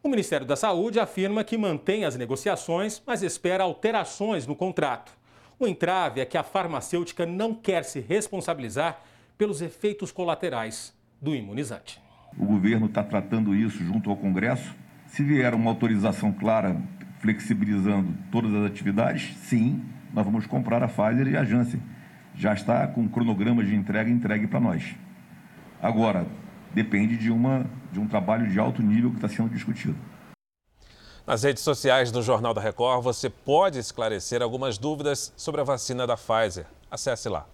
[0.02, 5.12] O Ministério da Saúde afirma que mantém as negociações, mas espera alterações no contrato.
[5.58, 9.00] O entrave é que a farmacêutica não quer se responsabilizar
[9.38, 11.98] pelos efeitos colaterais do imunizante.
[12.38, 14.74] O governo está tratando isso junto ao Congresso.
[15.06, 16.76] Se vier uma autorização clara,
[17.20, 21.80] flexibilizando todas as atividades, sim, nós vamos comprar a Pfizer e a Janssen
[22.38, 24.94] já está com cronograma de entrega entregue para nós.
[25.82, 26.24] Agora,
[26.72, 29.96] depende de, uma, de um trabalho de alto nível que está sendo discutido.
[31.26, 36.06] Nas redes sociais do Jornal da Record, você pode esclarecer algumas dúvidas sobre a vacina
[36.06, 36.64] da Pfizer.
[36.90, 37.46] Acesse lá.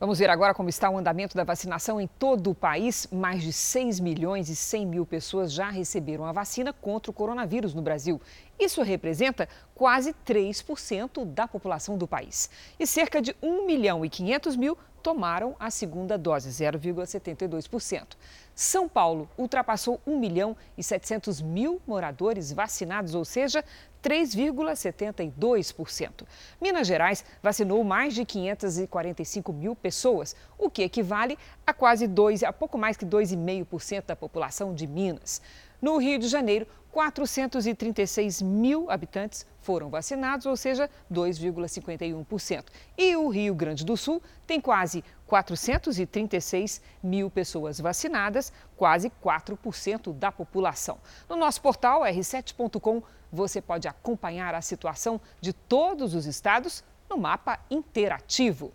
[0.00, 3.06] Vamos ver agora como está o andamento da vacinação em todo o país.
[3.12, 7.72] Mais de 6 milhões e 100 mil pessoas já receberam a vacina contra o coronavírus
[7.74, 8.20] no Brasil.
[8.58, 12.50] Isso representa quase 3% da população do país.
[12.78, 18.16] E cerca de 1 milhão e 500 mil tomaram a segunda dose, 0,72%.
[18.52, 23.62] São Paulo ultrapassou 1 milhão e 700 mil moradores vacinados, ou seja,
[24.04, 26.26] 3,72%.
[26.60, 32.52] Minas Gerais vacinou mais de 545 mil pessoas, o que equivale a quase 2, a
[32.52, 35.40] pouco mais que 2,5% da população de Minas.
[35.80, 42.64] No Rio de Janeiro, 436 mil habitantes foram vacinados, ou seja, 2,51%.
[42.96, 45.02] E o Rio Grande do Sul tem quase
[45.34, 50.98] 436 mil pessoas vacinadas, quase 4% da população.
[51.28, 57.58] No nosso portal r7.com você pode acompanhar a situação de todos os estados no mapa
[57.68, 58.72] interativo.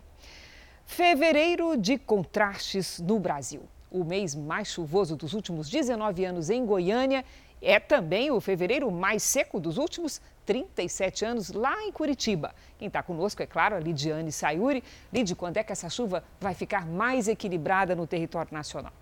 [0.84, 3.62] Fevereiro de contrastes no Brasil.
[3.90, 7.24] O mês mais chuvoso dos últimos 19 anos em Goiânia
[7.62, 10.20] é também o fevereiro mais seco dos últimos
[10.50, 12.52] 37 anos lá em Curitiba.
[12.76, 14.82] Quem está conosco, é claro, a Lidiane Sayuri.
[15.12, 18.92] Lid, quando é que essa chuva vai ficar mais equilibrada no território nacional?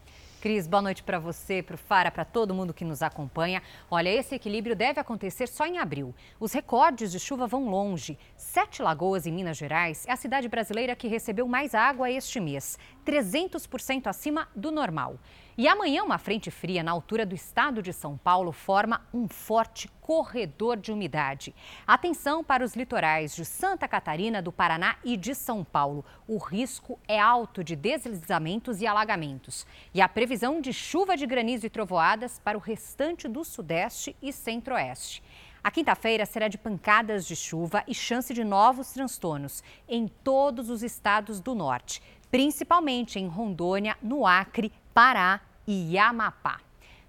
[0.43, 3.63] Cris, boa noite para você, para o Fara, para todo mundo que nos acompanha.
[3.91, 6.15] Olha, esse equilíbrio deve acontecer só em abril.
[6.39, 8.19] Os recordes de chuva vão longe.
[8.37, 12.79] Sete Lagoas, em Minas Gerais, é a cidade brasileira que recebeu mais água este mês,
[13.07, 15.19] 300% acima do normal.
[15.61, 19.89] E amanhã, uma frente fria na altura do estado de São Paulo forma um forte
[20.01, 21.53] corredor de umidade.
[21.85, 26.05] Atenção para os litorais de Santa Catarina, do Paraná e de São Paulo.
[26.29, 29.67] O risco é alto de deslizamentos e alagamentos.
[29.93, 34.33] E a previsão de chuva de granizo e trovoadas para o restante do Sudeste e
[34.33, 35.25] Centro-Oeste.
[35.65, 40.85] A quinta-feira será de pancadas de chuva e chance de novos transtornos em todos os
[40.85, 46.63] estados do norte, principalmente em Rondônia, no Acre, Pará e Amapá.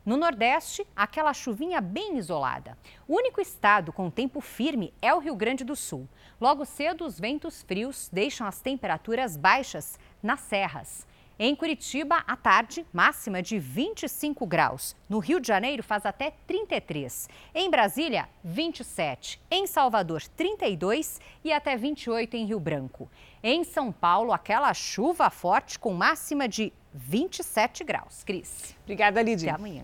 [0.06, 2.78] No Nordeste, aquela chuvinha bem isolada.
[3.08, 6.10] O único estado com tempo firme é o Rio Grande do Sul.
[6.42, 11.08] Logo cedo, os ventos frios deixam as temperaturas baixas nas serras.
[11.42, 14.94] Em Curitiba, à tarde, máxima de 25 graus.
[15.08, 17.30] No Rio de Janeiro, faz até 33.
[17.56, 19.40] Em Brasília, 27.
[19.50, 23.10] Em Salvador, 32 e até 28 em Rio Branco.
[23.42, 28.24] Em São Paulo, aquela chuva forte com máxima de 27 graus.
[28.24, 28.76] Cris.
[28.84, 29.54] Obrigada, Lídia.
[29.54, 29.84] Até amanhã.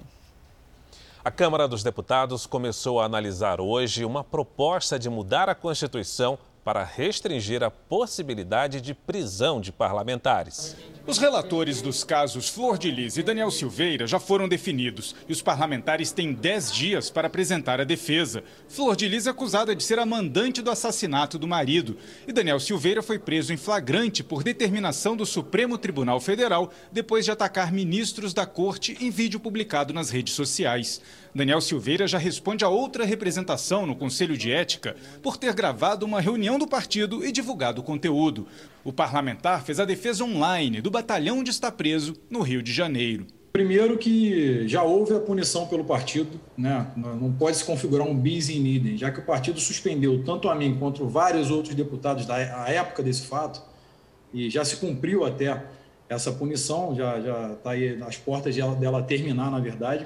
[1.23, 6.83] A Câmara dos Deputados começou a analisar hoje uma proposta de mudar a Constituição para
[6.83, 10.75] restringir a possibilidade de prisão de parlamentares.
[11.07, 15.39] Os relatores dos casos Flor de Lis e Daniel Silveira já foram definidos e os
[15.39, 18.43] parlamentares têm 10 dias para apresentar a defesa.
[18.67, 21.95] Flor de Lis é acusada de ser a mandante do assassinato do marido
[22.27, 27.29] e Daniel Silveira foi preso em flagrante por determinação do Supremo Tribunal Federal depois de
[27.29, 30.99] atacar ministros da corte em vídeo publicado nas redes sociais.
[31.35, 36.19] Daniel Silveira já responde a outra representação no Conselho de Ética por ter gravado uma
[36.19, 38.47] reunião do partido e divulgado o conteúdo.
[38.85, 43.25] O parlamentar fez a defesa online do batalhão onde está preso, no Rio de Janeiro.
[43.51, 46.85] Primeiro que já houve a punição pelo partido, né?
[46.95, 50.53] não pode se configurar um bis in idem, já que o partido suspendeu tanto a
[50.53, 53.59] mim quanto vários outros deputados da época desse fato,
[54.31, 55.63] e já se cumpriu até
[56.07, 60.05] essa punição, já está aí nas portas dela, dela terminar, na verdade.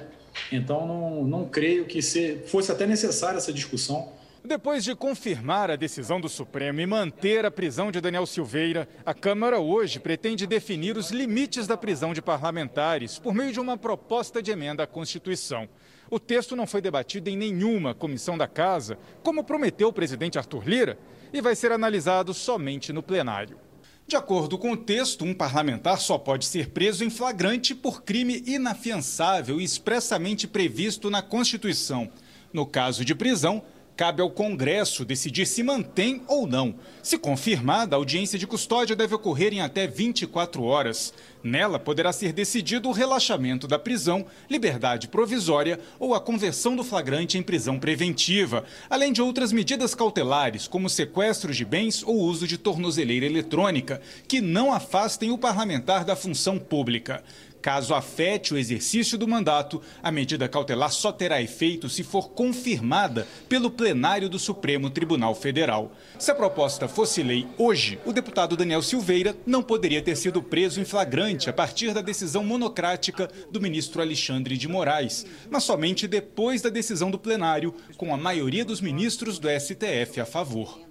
[0.50, 4.08] Então, não, não creio que se, fosse até necessária essa discussão,
[4.44, 9.12] depois de confirmar a decisão do Supremo e manter a prisão de Daniel Silveira, a
[9.12, 14.42] Câmara hoje pretende definir os limites da prisão de parlamentares por meio de uma proposta
[14.42, 15.68] de emenda à Constituição.
[16.10, 20.68] O texto não foi debatido em nenhuma comissão da Casa, como prometeu o presidente Arthur
[20.68, 20.98] Lira,
[21.32, 23.58] e vai ser analisado somente no plenário.
[24.06, 28.42] De acordo com o texto, um parlamentar só pode ser preso em flagrante por crime
[28.44, 32.10] inafiançável e expressamente previsto na Constituição.
[32.52, 33.62] No caso de prisão,
[33.96, 36.74] cabe ao Congresso decidir se mantém ou não.
[37.02, 41.12] Se confirmada, a audiência de custódia deve ocorrer em até 24 horas.
[41.42, 47.38] Nela poderá ser decidido o relaxamento da prisão, liberdade provisória ou a conversão do flagrante
[47.38, 52.58] em prisão preventiva, além de outras medidas cautelares, como sequestros de bens ou uso de
[52.58, 57.22] tornozeleira eletrônica, que não afastem o parlamentar da função pública.
[57.62, 63.26] Caso afete o exercício do mandato, a medida cautelar só terá efeito se for confirmada
[63.48, 65.92] pelo plenário do Supremo Tribunal Federal.
[66.18, 70.80] Se a proposta fosse lei hoje, o deputado Daniel Silveira não poderia ter sido preso
[70.80, 76.62] em flagrante a partir da decisão monocrática do ministro Alexandre de Moraes, mas somente depois
[76.62, 80.89] da decisão do plenário, com a maioria dos ministros do STF a favor.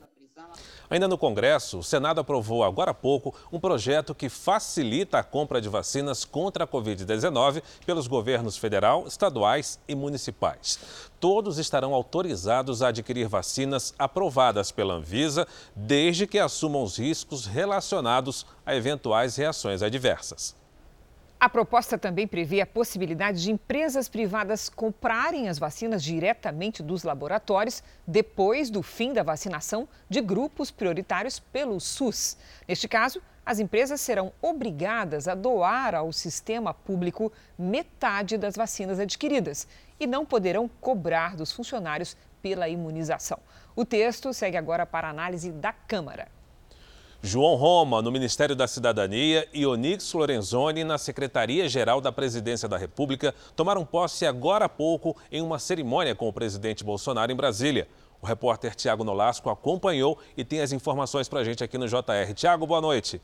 [0.89, 5.61] Ainda no Congresso, o Senado aprovou agora há pouco um projeto que facilita a compra
[5.61, 10.79] de vacinas contra a Covid-19 pelos governos federal, estaduais e municipais.
[11.19, 18.45] Todos estarão autorizados a adquirir vacinas aprovadas pela Anvisa, desde que assumam os riscos relacionados
[18.65, 20.58] a eventuais reações adversas.
[21.39, 27.81] A proposta também prevê a possibilidade de empresas privadas comprarem as vacinas diretamente dos laboratórios
[28.05, 32.35] depois do fim da vacinação de grupos prioritários pelo SUS.
[32.67, 39.65] Neste caso, as empresas serão obrigadas a doar ao sistema público metade das vacinas adquiridas
[39.97, 43.39] e não poderão cobrar dos funcionários pela imunização.
[43.77, 46.27] O texto segue agora para análise da Câmara.
[47.21, 53.35] João Roma, no Ministério da Cidadania, e Onix Lorenzoni, na Secretaria-Geral da Presidência da República,
[53.57, 57.89] tomaram posse agora há pouco em uma cerimônia com o presidente Bolsonaro em Brasília.
[58.21, 62.33] O repórter Tiago Nolasco acompanhou e tem as informações para a gente aqui no JR.
[62.33, 63.21] Tiago, boa noite.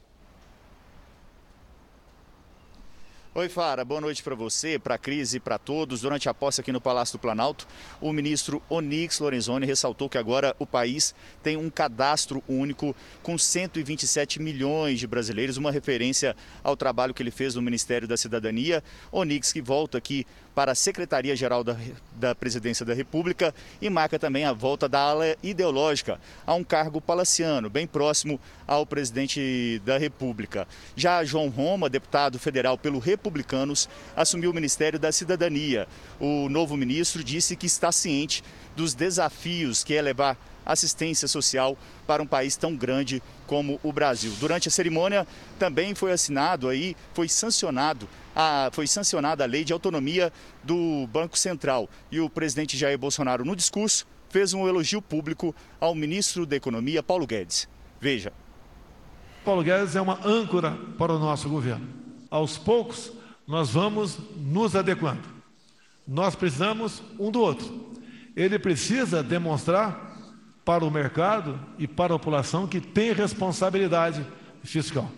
[3.38, 6.00] Oi, Fara, boa noite para você, para a Cris e para todos.
[6.00, 7.68] Durante a posse aqui no Palácio do Planalto,
[8.00, 11.14] o ministro Onix Lorenzoni ressaltou que agora o país
[11.44, 16.34] tem um cadastro único com 127 milhões de brasileiros, uma referência
[16.64, 18.82] ao trabalho que ele fez no Ministério da Cidadania.
[19.12, 20.26] Onix que volta aqui
[20.56, 21.76] para a Secretaria-Geral da,
[22.16, 27.02] da Presidência da República e marca também a volta da ala ideológica a um cargo
[27.02, 30.66] palaciano, bem próximo ao presidente da República.
[30.96, 35.88] Já João Roma, deputado federal pelo Republicanos, assumiu o Ministério da Cidadania.
[36.20, 38.42] O novo ministro disse que está ciente
[38.76, 44.34] dos desafios que é levar assistência social para um país tão grande como o Brasil.
[44.40, 45.28] Durante a cerimônia
[45.60, 50.32] também foi assinado aí, foi sancionado a, foi sancionada a lei de autonomia
[50.64, 55.96] do Banco Central e o presidente Jair Bolsonaro no discurso fez um elogio público ao
[55.96, 57.70] ministro da Economia Paulo Guedes.
[58.02, 58.34] Veja.
[59.46, 61.88] Paulo Guedes é uma âncora para o nosso governo.
[62.30, 63.14] Aos poucos
[63.48, 65.36] nós vamos nos adequando.
[66.08, 67.94] Nós precisamos um do outro.
[68.36, 70.15] Ele precisa demonstrar
[70.66, 74.26] para o mercado e para a população que tem responsabilidade
[74.64, 75.10] fiscal.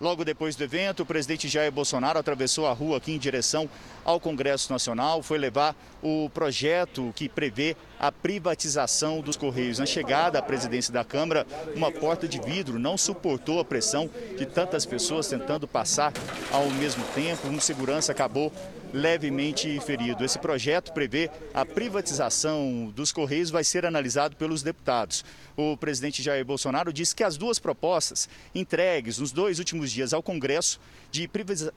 [0.00, 3.70] Logo depois do evento, o presidente Jair Bolsonaro atravessou a rua aqui em direção
[4.04, 9.78] ao Congresso Nacional, foi levar o projeto que prevê a privatização dos Correios.
[9.78, 11.46] Na chegada à presidência da Câmara,
[11.76, 16.12] uma porta de vidro não suportou a pressão de tantas pessoas tentando passar
[16.50, 17.46] ao mesmo tempo.
[17.46, 18.52] Um segurança acabou
[18.92, 20.24] levemente ferido.
[20.24, 25.24] Esse projeto prevê a privatização dos Correios, vai ser analisado pelos deputados.
[25.56, 30.24] O presidente Jair Bolsonaro disse que as duas propostas entregues nos dois últimos dias ao
[30.24, 30.80] Congresso
[31.10, 31.30] de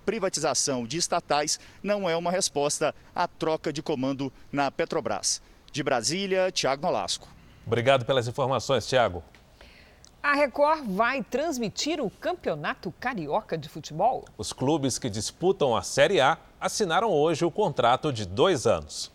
[0.05, 5.39] privatização de estatais não é uma resposta à troca de comando na Petrobras.
[5.76, 7.28] De Brasília, Tiago Nolasco.
[7.67, 9.21] Obrigado pelas informações, Tiago.
[10.23, 14.23] A Record vai transmitir o Campeonato Carioca de Futebol?
[14.38, 19.11] Os clubes que disputam a Série A assinaram hoje o contrato de dois anos.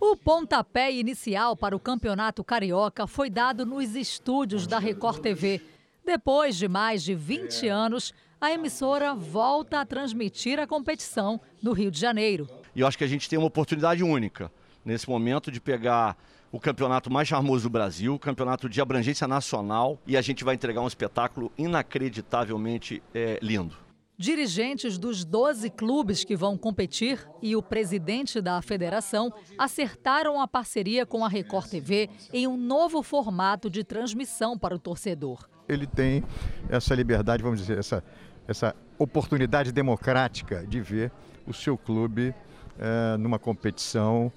[0.00, 5.62] O pontapé inicial para o Campeonato Carioca foi dado nos estúdios da Record TV.
[6.04, 11.88] Depois de mais de 20 anos, a emissora volta a transmitir a competição no Rio
[11.88, 12.48] de Janeiro.
[12.74, 14.50] E eu acho que a gente tem uma oportunidade única
[14.84, 16.16] nesse momento de pegar
[16.52, 20.54] o campeonato mais charmoso do Brasil, o campeonato de abrangência nacional, e a gente vai
[20.54, 23.76] entregar um espetáculo inacreditavelmente é, lindo.
[24.18, 31.06] Dirigentes dos 12 clubes que vão competir e o presidente da federação acertaram a parceria
[31.06, 35.48] com a Record TV em um novo formato de transmissão para o torcedor.
[35.66, 36.22] Ele tem
[36.68, 38.04] essa liberdade, vamos dizer, essa,
[38.46, 41.10] essa oportunidade democrática de ver
[41.46, 42.34] o seu clube
[42.78, 44.30] é, numa competição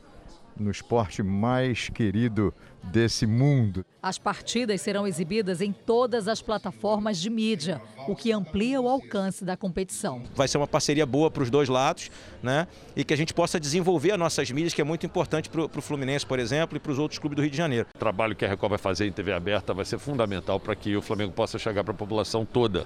[0.57, 3.85] no esporte mais querido desse mundo.
[4.01, 9.45] As partidas serão exibidas em todas as plataformas de mídia, o que amplia o alcance
[9.45, 10.23] da competição.
[10.35, 12.67] Vai ser uma parceria boa para os dois lados, né?
[12.95, 15.81] E que a gente possa desenvolver as nossas mídias, que é muito importante para o
[15.81, 17.87] Fluminense, por exemplo, e para os outros clubes do Rio de Janeiro.
[17.95, 20.95] O trabalho que a Record vai fazer em TV aberta vai ser fundamental para que
[20.95, 22.85] o Flamengo possa chegar para a população toda.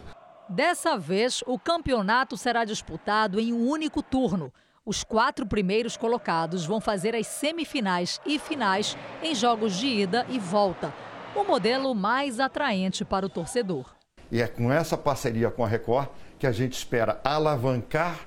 [0.50, 4.54] Dessa vez, o campeonato será disputado em um único turno.
[4.88, 10.40] Os quatro primeiros colocados vão fazer as semifinais e finais em jogos de ida e
[10.40, 10.94] volta.
[11.36, 13.94] O modelo mais atraente para o torcedor.
[14.32, 16.08] E é com essa parceria com a Record
[16.40, 18.22] que a gente espera alavancar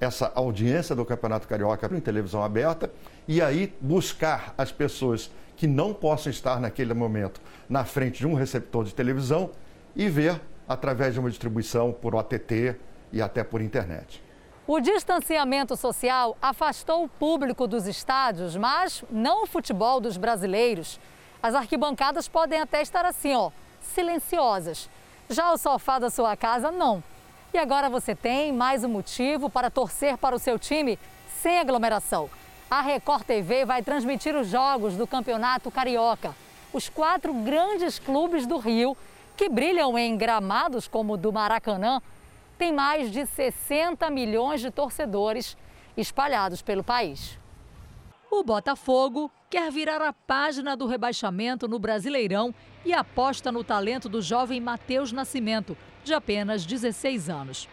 [0.00, 2.90] essa audiência do Campeonato Carioca em televisão aberta
[3.28, 8.32] e aí buscar as pessoas que não possam estar naquele momento na frente de um
[8.32, 9.50] receptor de televisão
[9.94, 12.74] e ver através de uma distribuição por OTT
[13.12, 14.24] e até por internet.
[14.68, 20.98] O distanciamento social afastou o público dos estádios, mas não o futebol dos brasileiros.
[21.40, 24.90] As arquibancadas podem até estar assim, ó, silenciosas.
[25.30, 27.00] Já o sofá da sua casa, não.
[27.54, 30.98] E agora você tem mais um motivo para torcer para o seu time
[31.40, 32.28] sem aglomeração.
[32.68, 36.34] A Record TV vai transmitir os jogos do Campeonato Carioca.
[36.72, 38.96] Os quatro grandes clubes do Rio,
[39.36, 42.02] que brilham em gramados como o do Maracanã,
[42.58, 45.56] tem mais de 60 milhões de torcedores
[45.96, 47.38] espalhados pelo país.
[48.30, 52.54] O Botafogo quer virar a página do rebaixamento no Brasileirão
[52.84, 57.68] e aposta no talento do jovem Matheus Nascimento, de apenas 16 anos.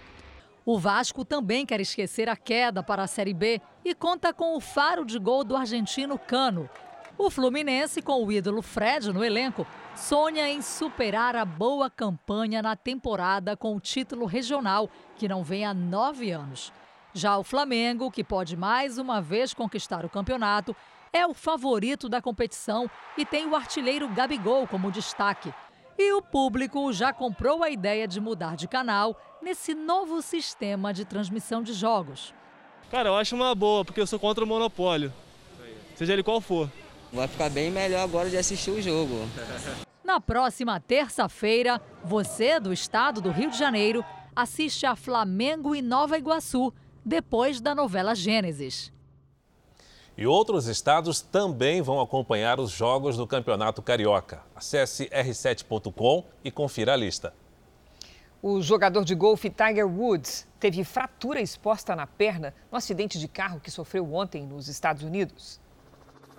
[0.66, 4.62] O Vasco também quer esquecer a queda para a Série B e conta com o
[4.62, 6.70] faro de gol do argentino Cano.
[7.18, 12.76] O Fluminense, com o ídolo Fred no elenco, sonha em superar a boa campanha na
[12.76, 16.74] temporada com o título regional, que não vem há nove anos.
[17.14, 20.76] Já o Flamengo, que pode mais uma vez conquistar o campeonato,
[21.14, 25.54] é o favorito da competição e tem o artilheiro Gabigol como destaque.
[25.96, 31.06] E o público já comprou a ideia de mudar de canal nesse novo sistema de
[31.06, 32.34] transmissão de jogos.
[32.90, 35.14] Cara, eu acho uma boa, porque eu sou contra o monopólio,
[35.96, 36.68] seja ele qual for.
[37.14, 39.14] Vai ficar bem melhor agora de assistir o jogo.
[40.04, 44.04] Na próxima terça-feira, você do estado do Rio de Janeiro
[44.36, 46.74] assiste a Flamengo e Nova Iguaçu,
[47.06, 48.92] depois da novela Gênesis.
[50.18, 54.42] E outros estados também vão acompanhar os jogos do Campeonato Carioca.
[54.56, 57.34] Acesse r7.com e confira a lista.
[58.42, 63.60] O jogador de golfe Tiger Woods teve fratura exposta na perna no acidente de carro
[63.60, 65.62] que sofreu ontem nos Estados Unidos.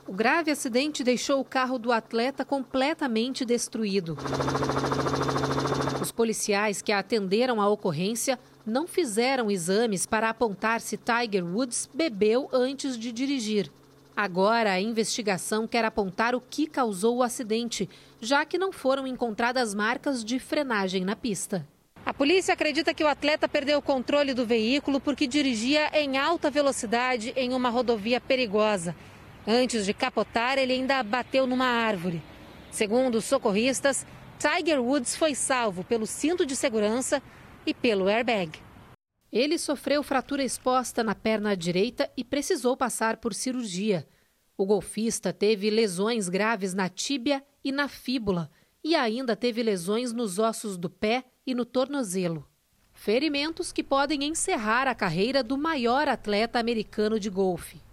[0.07, 4.19] O grave acidente deixou o carro do atleta completamente destruído.
[6.01, 12.51] Os policiais que atenderam a ocorrência não fizeram exames para apontar se Tiger Woods bebeu
[12.53, 13.73] antes de dirigir.
[14.15, 17.89] Agora, a investigação quer apontar o que causou o acidente,
[18.21, 21.67] já que não foram encontradas marcas de frenagem na pista.
[22.05, 26.51] A polícia acredita que o atleta perdeu o controle do veículo porque dirigia em alta
[26.51, 28.95] velocidade em uma rodovia perigosa.
[29.47, 32.23] Antes de capotar, ele ainda bateu numa árvore.
[32.71, 34.07] Segundo os socorristas,
[34.39, 37.23] Tiger Woods foi salvo pelo cinto de segurança
[37.67, 38.59] e pelo airbag.
[39.31, 44.07] Ele sofreu fratura exposta na perna direita e precisou passar por cirurgia.
[44.57, 48.51] O golfista teve lesões graves na tíbia e na fíbula
[48.83, 52.47] e ainda teve lesões nos ossos do pé e no tornozelo.
[52.93, 57.84] Ferimentos que podem encerrar a carreira do maior atleta americano de golfe.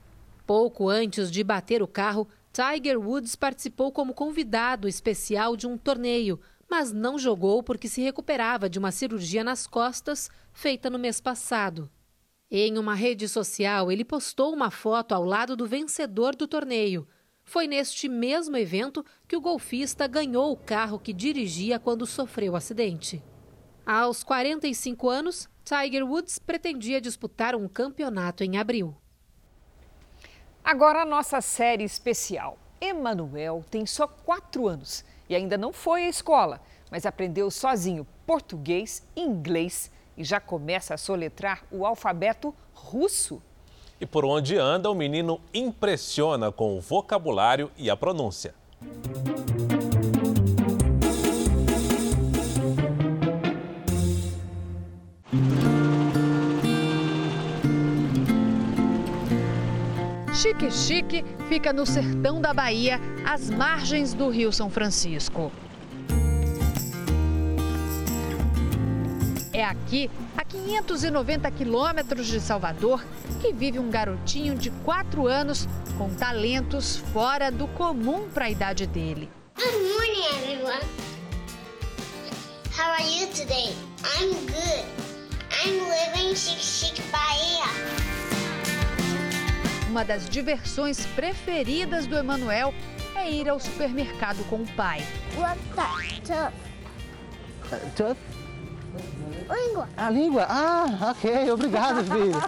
[0.46, 6.40] Pouco antes de bater o carro, Tiger Woods participou como convidado especial de um torneio,
[6.70, 11.90] mas não jogou porque se recuperava de uma cirurgia nas costas feita no mês passado.
[12.50, 17.08] Em uma rede social, ele postou uma foto ao lado do vencedor do torneio.
[17.44, 22.56] Foi neste mesmo evento que o golfista ganhou o carro que dirigia quando sofreu o
[22.58, 23.24] acidente.
[23.86, 28.96] Aos 45 anos, Tiger Woods pretendia disputar um campeonato em abril.
[30.64, 32.58] Agora a nossa série especial.
[32.80, 39.04] Emanuel tem só quatro anos e ainda não foi à escola, mas aprendeu sozinho português,
[39.16, 43.42] inglês e já começa a soletrar o alfabeto russo.
[44.00, 48.54] E por onde anda, o menino impressiona com o vocabulário e a pronúncia.
[60.42, 65.52] Chique Chique fica no sertão da Bahia, às margens do Rio São Francisco.
[69.54, 73.06] É aqui, a 590 quilômetros de Salvador,
[73.40, 78.88] que vive um garotinho de 4 anos com talentos fora do comum para a idade
[78.88, 79.30] dele.
[79.56, 80.82] Good morning, everyone.
[82.76, 83.76] How are you today?
[84.18, 84.86] I'm good.
[85.64, 88.01] I'm living Chic Chic Bahia.
[89.92, 92.74] Uma das diversões preferidas do Emanuel
[93.14, 95.06] é ir ao supermercado com o pai.
[97.98, 98.18] Tooth?
[99.50, 99.90] Língua.
[99.98, 100.48] A língua?
[100.50, 102.42] Ah, ok, obrigado, filho.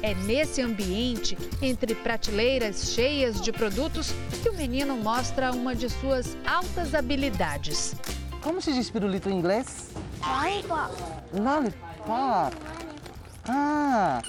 [0.00, 6.38] É nesse ambiente, entre prateleiras cheias de produtos, que o menino mostra uma de suas
[6.46, 7.94] altas habilidades.
[8.40, 9.90] Como se diz pirulito em inglês?
[10.22, 10.94] Lollipop.
[11.34, 12.56] Lollipop.
[13.48, 14.22] Ah,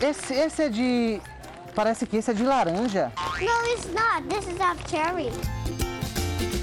[0.00, 1.20] esse, esse é de...
[1.74, 3.12] Parece que esse é de laranja.
[3.40, 4.28] No, it's not.
[4.28, 5.30] This is of cherry.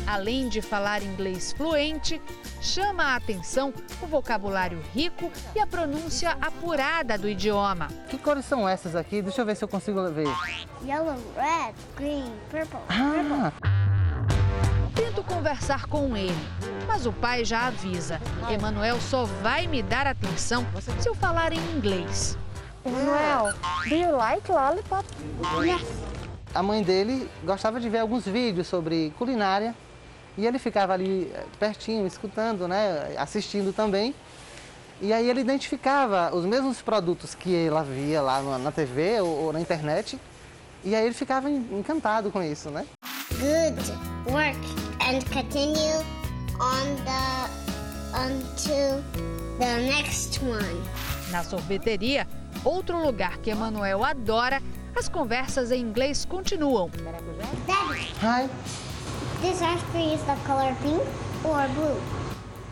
[0.05, 2.21] Além de falar inglês fluente,
[2.61, 7.87] chama a atenção o vocabulário rico e a pronúncia apurada do idioma.
[8.09, 9.21] Que cores são essas aqui?
[9.21, 10.27] Deixa eu ver se eu consigo ver.
[10.85, 13.51] Yellow, red, green, purple, Ah,
[14.99, 16.35] Tento conversar com ele,
[16.85, 18.19] mas o pai já avisa.
[18.51, 20.65] Emanuel só vai me dar atenção
[20.99, 22.37] se eu falar em inglês.
[22.85, 23.53] Emanuel,
[23.87, 25.05] do you like lollipop?
[25.65, 25.81] Yes.
[26.53, 29.73] A mãe dele gostava de ver alguns vídeos sobre culinária
[30.37, 34.13] e ele ficava ali eh, pertinho, escutando, né, assistindo também.
[35.01, 39.61] E aí ele identificava os mesmos produtos que ela via lá na TV ou, na
[39.61, 40.19] internet.
[40.83, 42.85] E aí ele ficava en- encantado com isso, né?
[43.31, 44.78] Good work
[45.09, 45.97] and continue
[46.59, 47.49] on the
[48.13, 49.03] until
[49.57, 50.83] the next one.
[51.31, 52.27] Na sorveteria,
[52.63, 54.61] outro lugar que Emanuel adora,
[54.95, 56.91] as conversas em inglês continuam.
[57.65, 58.47] Daddy, Hi,
[59.41, 61.01] this ice cream is the color pink
[61.43, 61.99] or blue?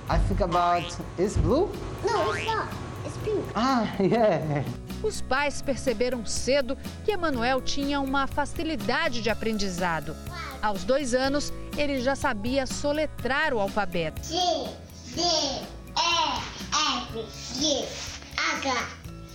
[0.07, 1.71] I think about is blue?
[2.05, 2.69] No, it's not.
[3.03, 3.43] It's pink.
[3.55, 4.63] Ah, yeah.
[5.03, 10.15] Os pais perceberam cedo que Emanuel tinha uma facilidade de aprendizado.
[10.61, 14.23] Aos dois anos, ele já sabia soletrar o alfabeto.
[14.23, 14.35] G,
[15.13, 16.57] D, E,
[16.97, 17.85] F, G,
[18.55, 18.89] H,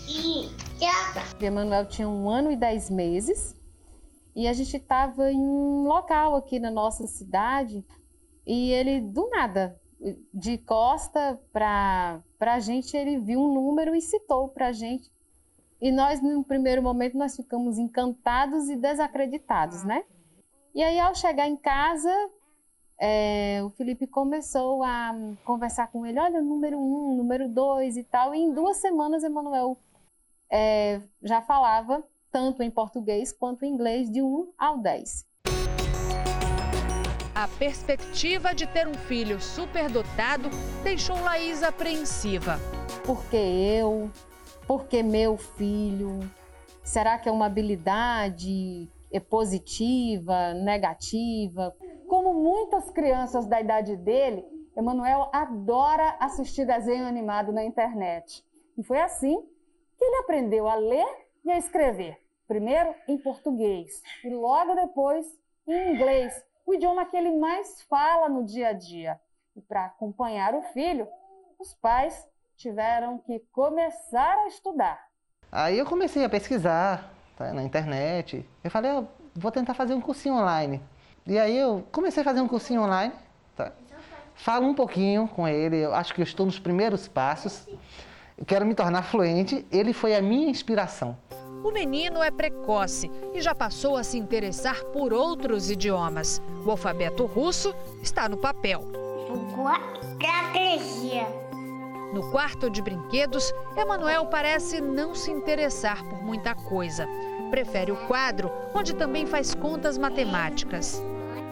[0.09, 1.47] I, J.
[1.47, 3.55] Emanuel tinha um ano e dez meses
[4.35, 7.85] e a gente estava em um local aqui na nossa cidade
[8.45, 9.81] e ele, do nada,
[10.35, 15.12] de costa para a gente, ele viu um número e citou para a gente.
[15.83, 20.05] E nós, no primeiro momento, nós ficamos encantados e desacreditados, né?
[20.72, 22.09] E aí, ao chegar em casa,
[22.97, 25.12] é, o Felipe começou a
[25.45, 28.33] conversar com ele, olha, número um, número dois e tal.
[28.33, 29.76] E em duas semanas, Emanuel
[30.49, 35.26] é, já falava tanto em português quanto em inglês de 1 ao 10.
[37.35, 40.49] A perspectiva de ter um filho superdotado
[40.85, 42.57] deixou Laís apreensiva.
[43.05, 44.09] Por que eu?
[44.73, 46.20] Por que meu filho?
[46.83, 51.77] Será que é uma habilidade é positiva, negativa?
[52.09, 54.43] Como muitas crianças da idade dele,
[54.75, 58.43] Emanuel adora assistir desenho animado na internet.
[58.79, 59.43] E foi assim
[59.99, 62.16] que ele aprendeu a ler e a escrever.
[62.49, 65.27] Primeiro em português e logo depois
[65.68, 66.33] em inglês,
[66.64, 69.20] o idioma que ele mais fala no dia a dia.
[69.55, 71.07] E para acompanhar o filho,
[71.59, 72.27] os pais
[72.63, 74.99] tiveram que começar a estudar.
[75.51, 78.49] Aí eu comecei a pesquisar tá, na internet.
[78.63, 79.05] Eu falei, ah,
[79.35, 80.81] vou tentar fazer um cursinho online.
[81.27, 83.13] E aí eu comecei a fazer um cursinho online.
[83.57, 83.73] Tá?
[84.35, 87.69] Falo um pouquinho com ele, eu acho que eu estou nos primeiros passos.
[88.39, 89.67] Eu quero me tornar fluente.
[89.71, 91.19] Ele foi a minha inspiração.
[91.63, 96.41] O menino é precoce e já passou a se interessar por outros idiomas.
[96.65, 98.83] O alfabeto russo está no papel.
[102.13, 107.09] No quarto de brinquedos, Emanuel parece não se interessar por muita coisa.
[107.51, 111.03] Prefere o quadro, onde também faz contas matemáticas.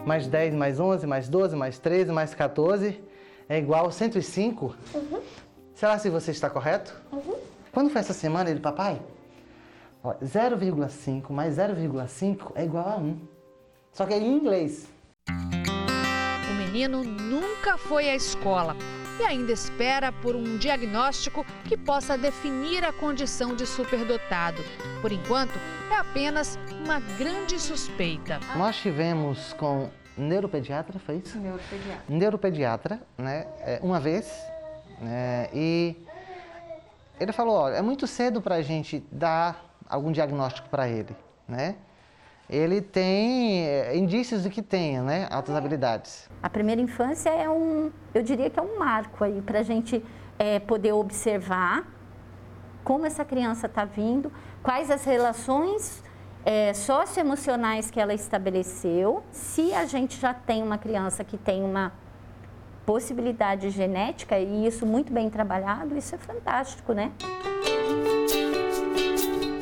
[0.05, 3.03] Mais 10, mais 11, mais 12, mais 13, mais 14
[3.49, 4.75] é igual a 105?
[4.93, 5.21] Uhum.
[5.73, 6.95] Será se você está correto?
[7.11, 7.35] Uhum.
[7.71, 9.01] Quando foi essa semana, ele, papai?
[10.03, 13.19] ó, 0,5 mais 0,5 é igual a 1.
[13.91, 14.87] Só que é em inglês.
[15.27, 18.75] O menino nunca foi à escola
[19.21, 24.63] e ainda espera por um diagnóstico que possa definir a condição de superdotado.
[24.99, 25.53] Por enquanto,
[25.91, 28.39] é apenas uma grande suspeita.
[28.55, 31.37] Nós tivemos com neuropediatra, foi isso?
[31.37, 32.03] Neuropediatra.
[32.09, 33.45] Neuropediatra, né?
[33.59, 34.27] é, Uma vez,
[34.99, 35.49] né?
[35.53, 35.95] E
[37.19, 41.15] ele falou, olha, é muito cedo para a gente dar algum diagnóstico para ele,
[41.47, 41.75] né?
[42.51, 45.25] Ele tem é, indícios de que tenha, né?
[45.31, 46.29] Altas habilidades.
[46.43, 50.03] A primeira infância é um, eu diria que é um marco aí para a gente
[50.37, 51.87] é, poder observar
[52.83, 54.29] como essa criança está vindo,
[54.61, 56.03] quais as relações
[56.43, 59.23] é, socioemocionais que ela estabeleceu.
[59.31, 61.93] Se a gente já tem uma criança que tem uma
[62.85, 67.13] possibilidade genética e isso muito bem trabalhado, isso é fantástico, né?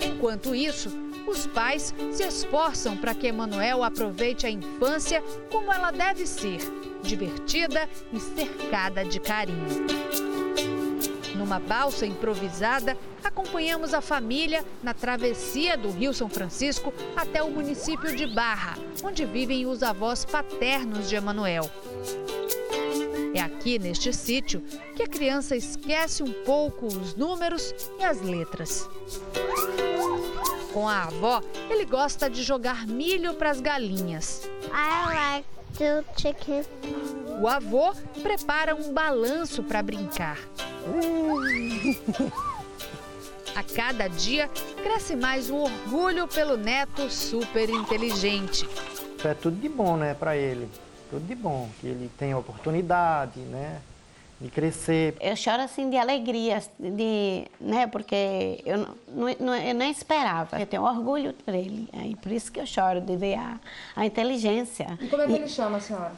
[0.03, 6.25] Enquanto isso, os pais se esforçam para que Emanuel aproveite a infância como ela deve
[6.25, 6.59] ser,
[7.03, 9.87] divertida e cercada de carinho.
[11.35, 18.15] Numa balsa improvisada, acompanhamos a família na travessia do Rio São Francisco até o município
[18.15, 21.69] de Barra, onde vivem os avós paternos de Emanuel.
[23.33, 24.61] É aqui neste sítio
[24.95, 28.89] que a criança esquece um pouco os números e as letras.
[30.79, 34.49] Com a avó, ele gosta de jogar milho para as galinhas.
[34.71, 36.63] I like to chicken.
[37.41, 40.37] O avô prepara um balanço para brincar.
[43.53, 44.47] A cada dia
[44.81, 48.65] cresce mais o orgulho pelo neto super inteligente.
[49.21, 50.69] É tudo de bom, né, para ele.
[51.09, 53.81] Tudo de bom, que ele tem oportunidade, né,
[54.39, 55.15] de crescer.
[55.19, 58.95] Eu choro assim de alegria, de, né, porque eu não,
[59.39, 60.59] não, eu nem esperava.
[60.59, 63.59] Eu tenho orgulho por ele, aí por isso que eu choro de ver a,
[63.95, 64.97] a inteligência.
[65.01, 66.13] E como é que ele chama a senhora?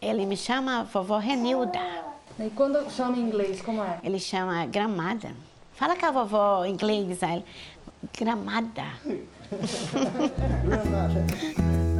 [0.00, 1.80] Ele me chama vovó Renilda.
[2.38, 3.98] E quando chama em inglês, como é?
[4.02, 5.30] Ele chama Gramada.
[5.74, 7.44] Fala com a vovó em inglês, aí ele,
[8.18, 8.84] Gramada.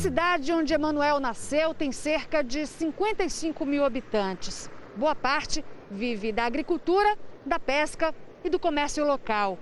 [0.00, 4.70] cidade onde Emanuel nasceu tem cerca de 55 mil habitantes.
[4.96, 9.58] Boa parte vive da agricultura, da pesca e do comércio local.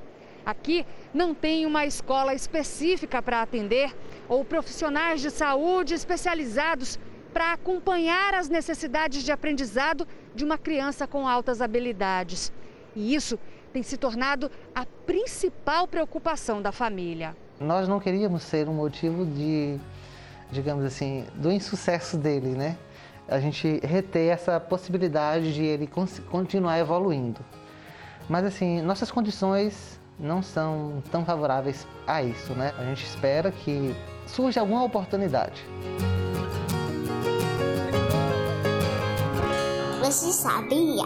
[0.47, 3.93] Aqui não tem uma escola específica para atender
[4.29, 7.01] ou profissionais de saúde especializados
[7.33, 12.53] para acompanhar as necessidades de aprendizado de uma criança com altas habilidades.
[12.95, 13.37] E isso
[13.73, 17.37] tem se tornado a principal preocupação da família.
[17.59, 19.81] Nós não queríamos ser um motivo de,
[20.51, 22.77] digamos assim, do insucesso dele, né?
[23.29, 25.89] A gente reter essa possibilidade de ele
[26.31, 27.41] continuar evoluindo.
[28.29, 32.73] Mas assim, nossas condições não são tão favoráveis a isso, né?
[32.79, 33.95] A gente espera que
[34.27, 35.65] surja alguma oportunidade.
[40.03, 41.05] Você sabia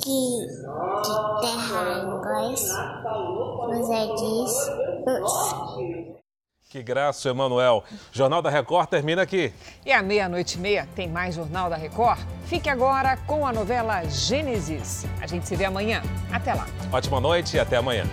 [0.00, 0.46] que
[1.02, 2.60] de terra em inglês
[3.66, 4.52] você diz
[5.06, 6.17] Earth?
[6.70, 7.82] Que graça, Emanuel.
[8.12, 9.50] Jornal da Record termina aqui.
[9.86, 12.20] E à meia-noite e meia tem mais Jornal da Record.
[12.44, 15.06] Fique agora com a novela Gênesis.
[15.18, 16.02] A gente se vê amanhã.
[16.30, 16.66] Até lá.
[16.92, 18.04] Ótima noite e até amanhã.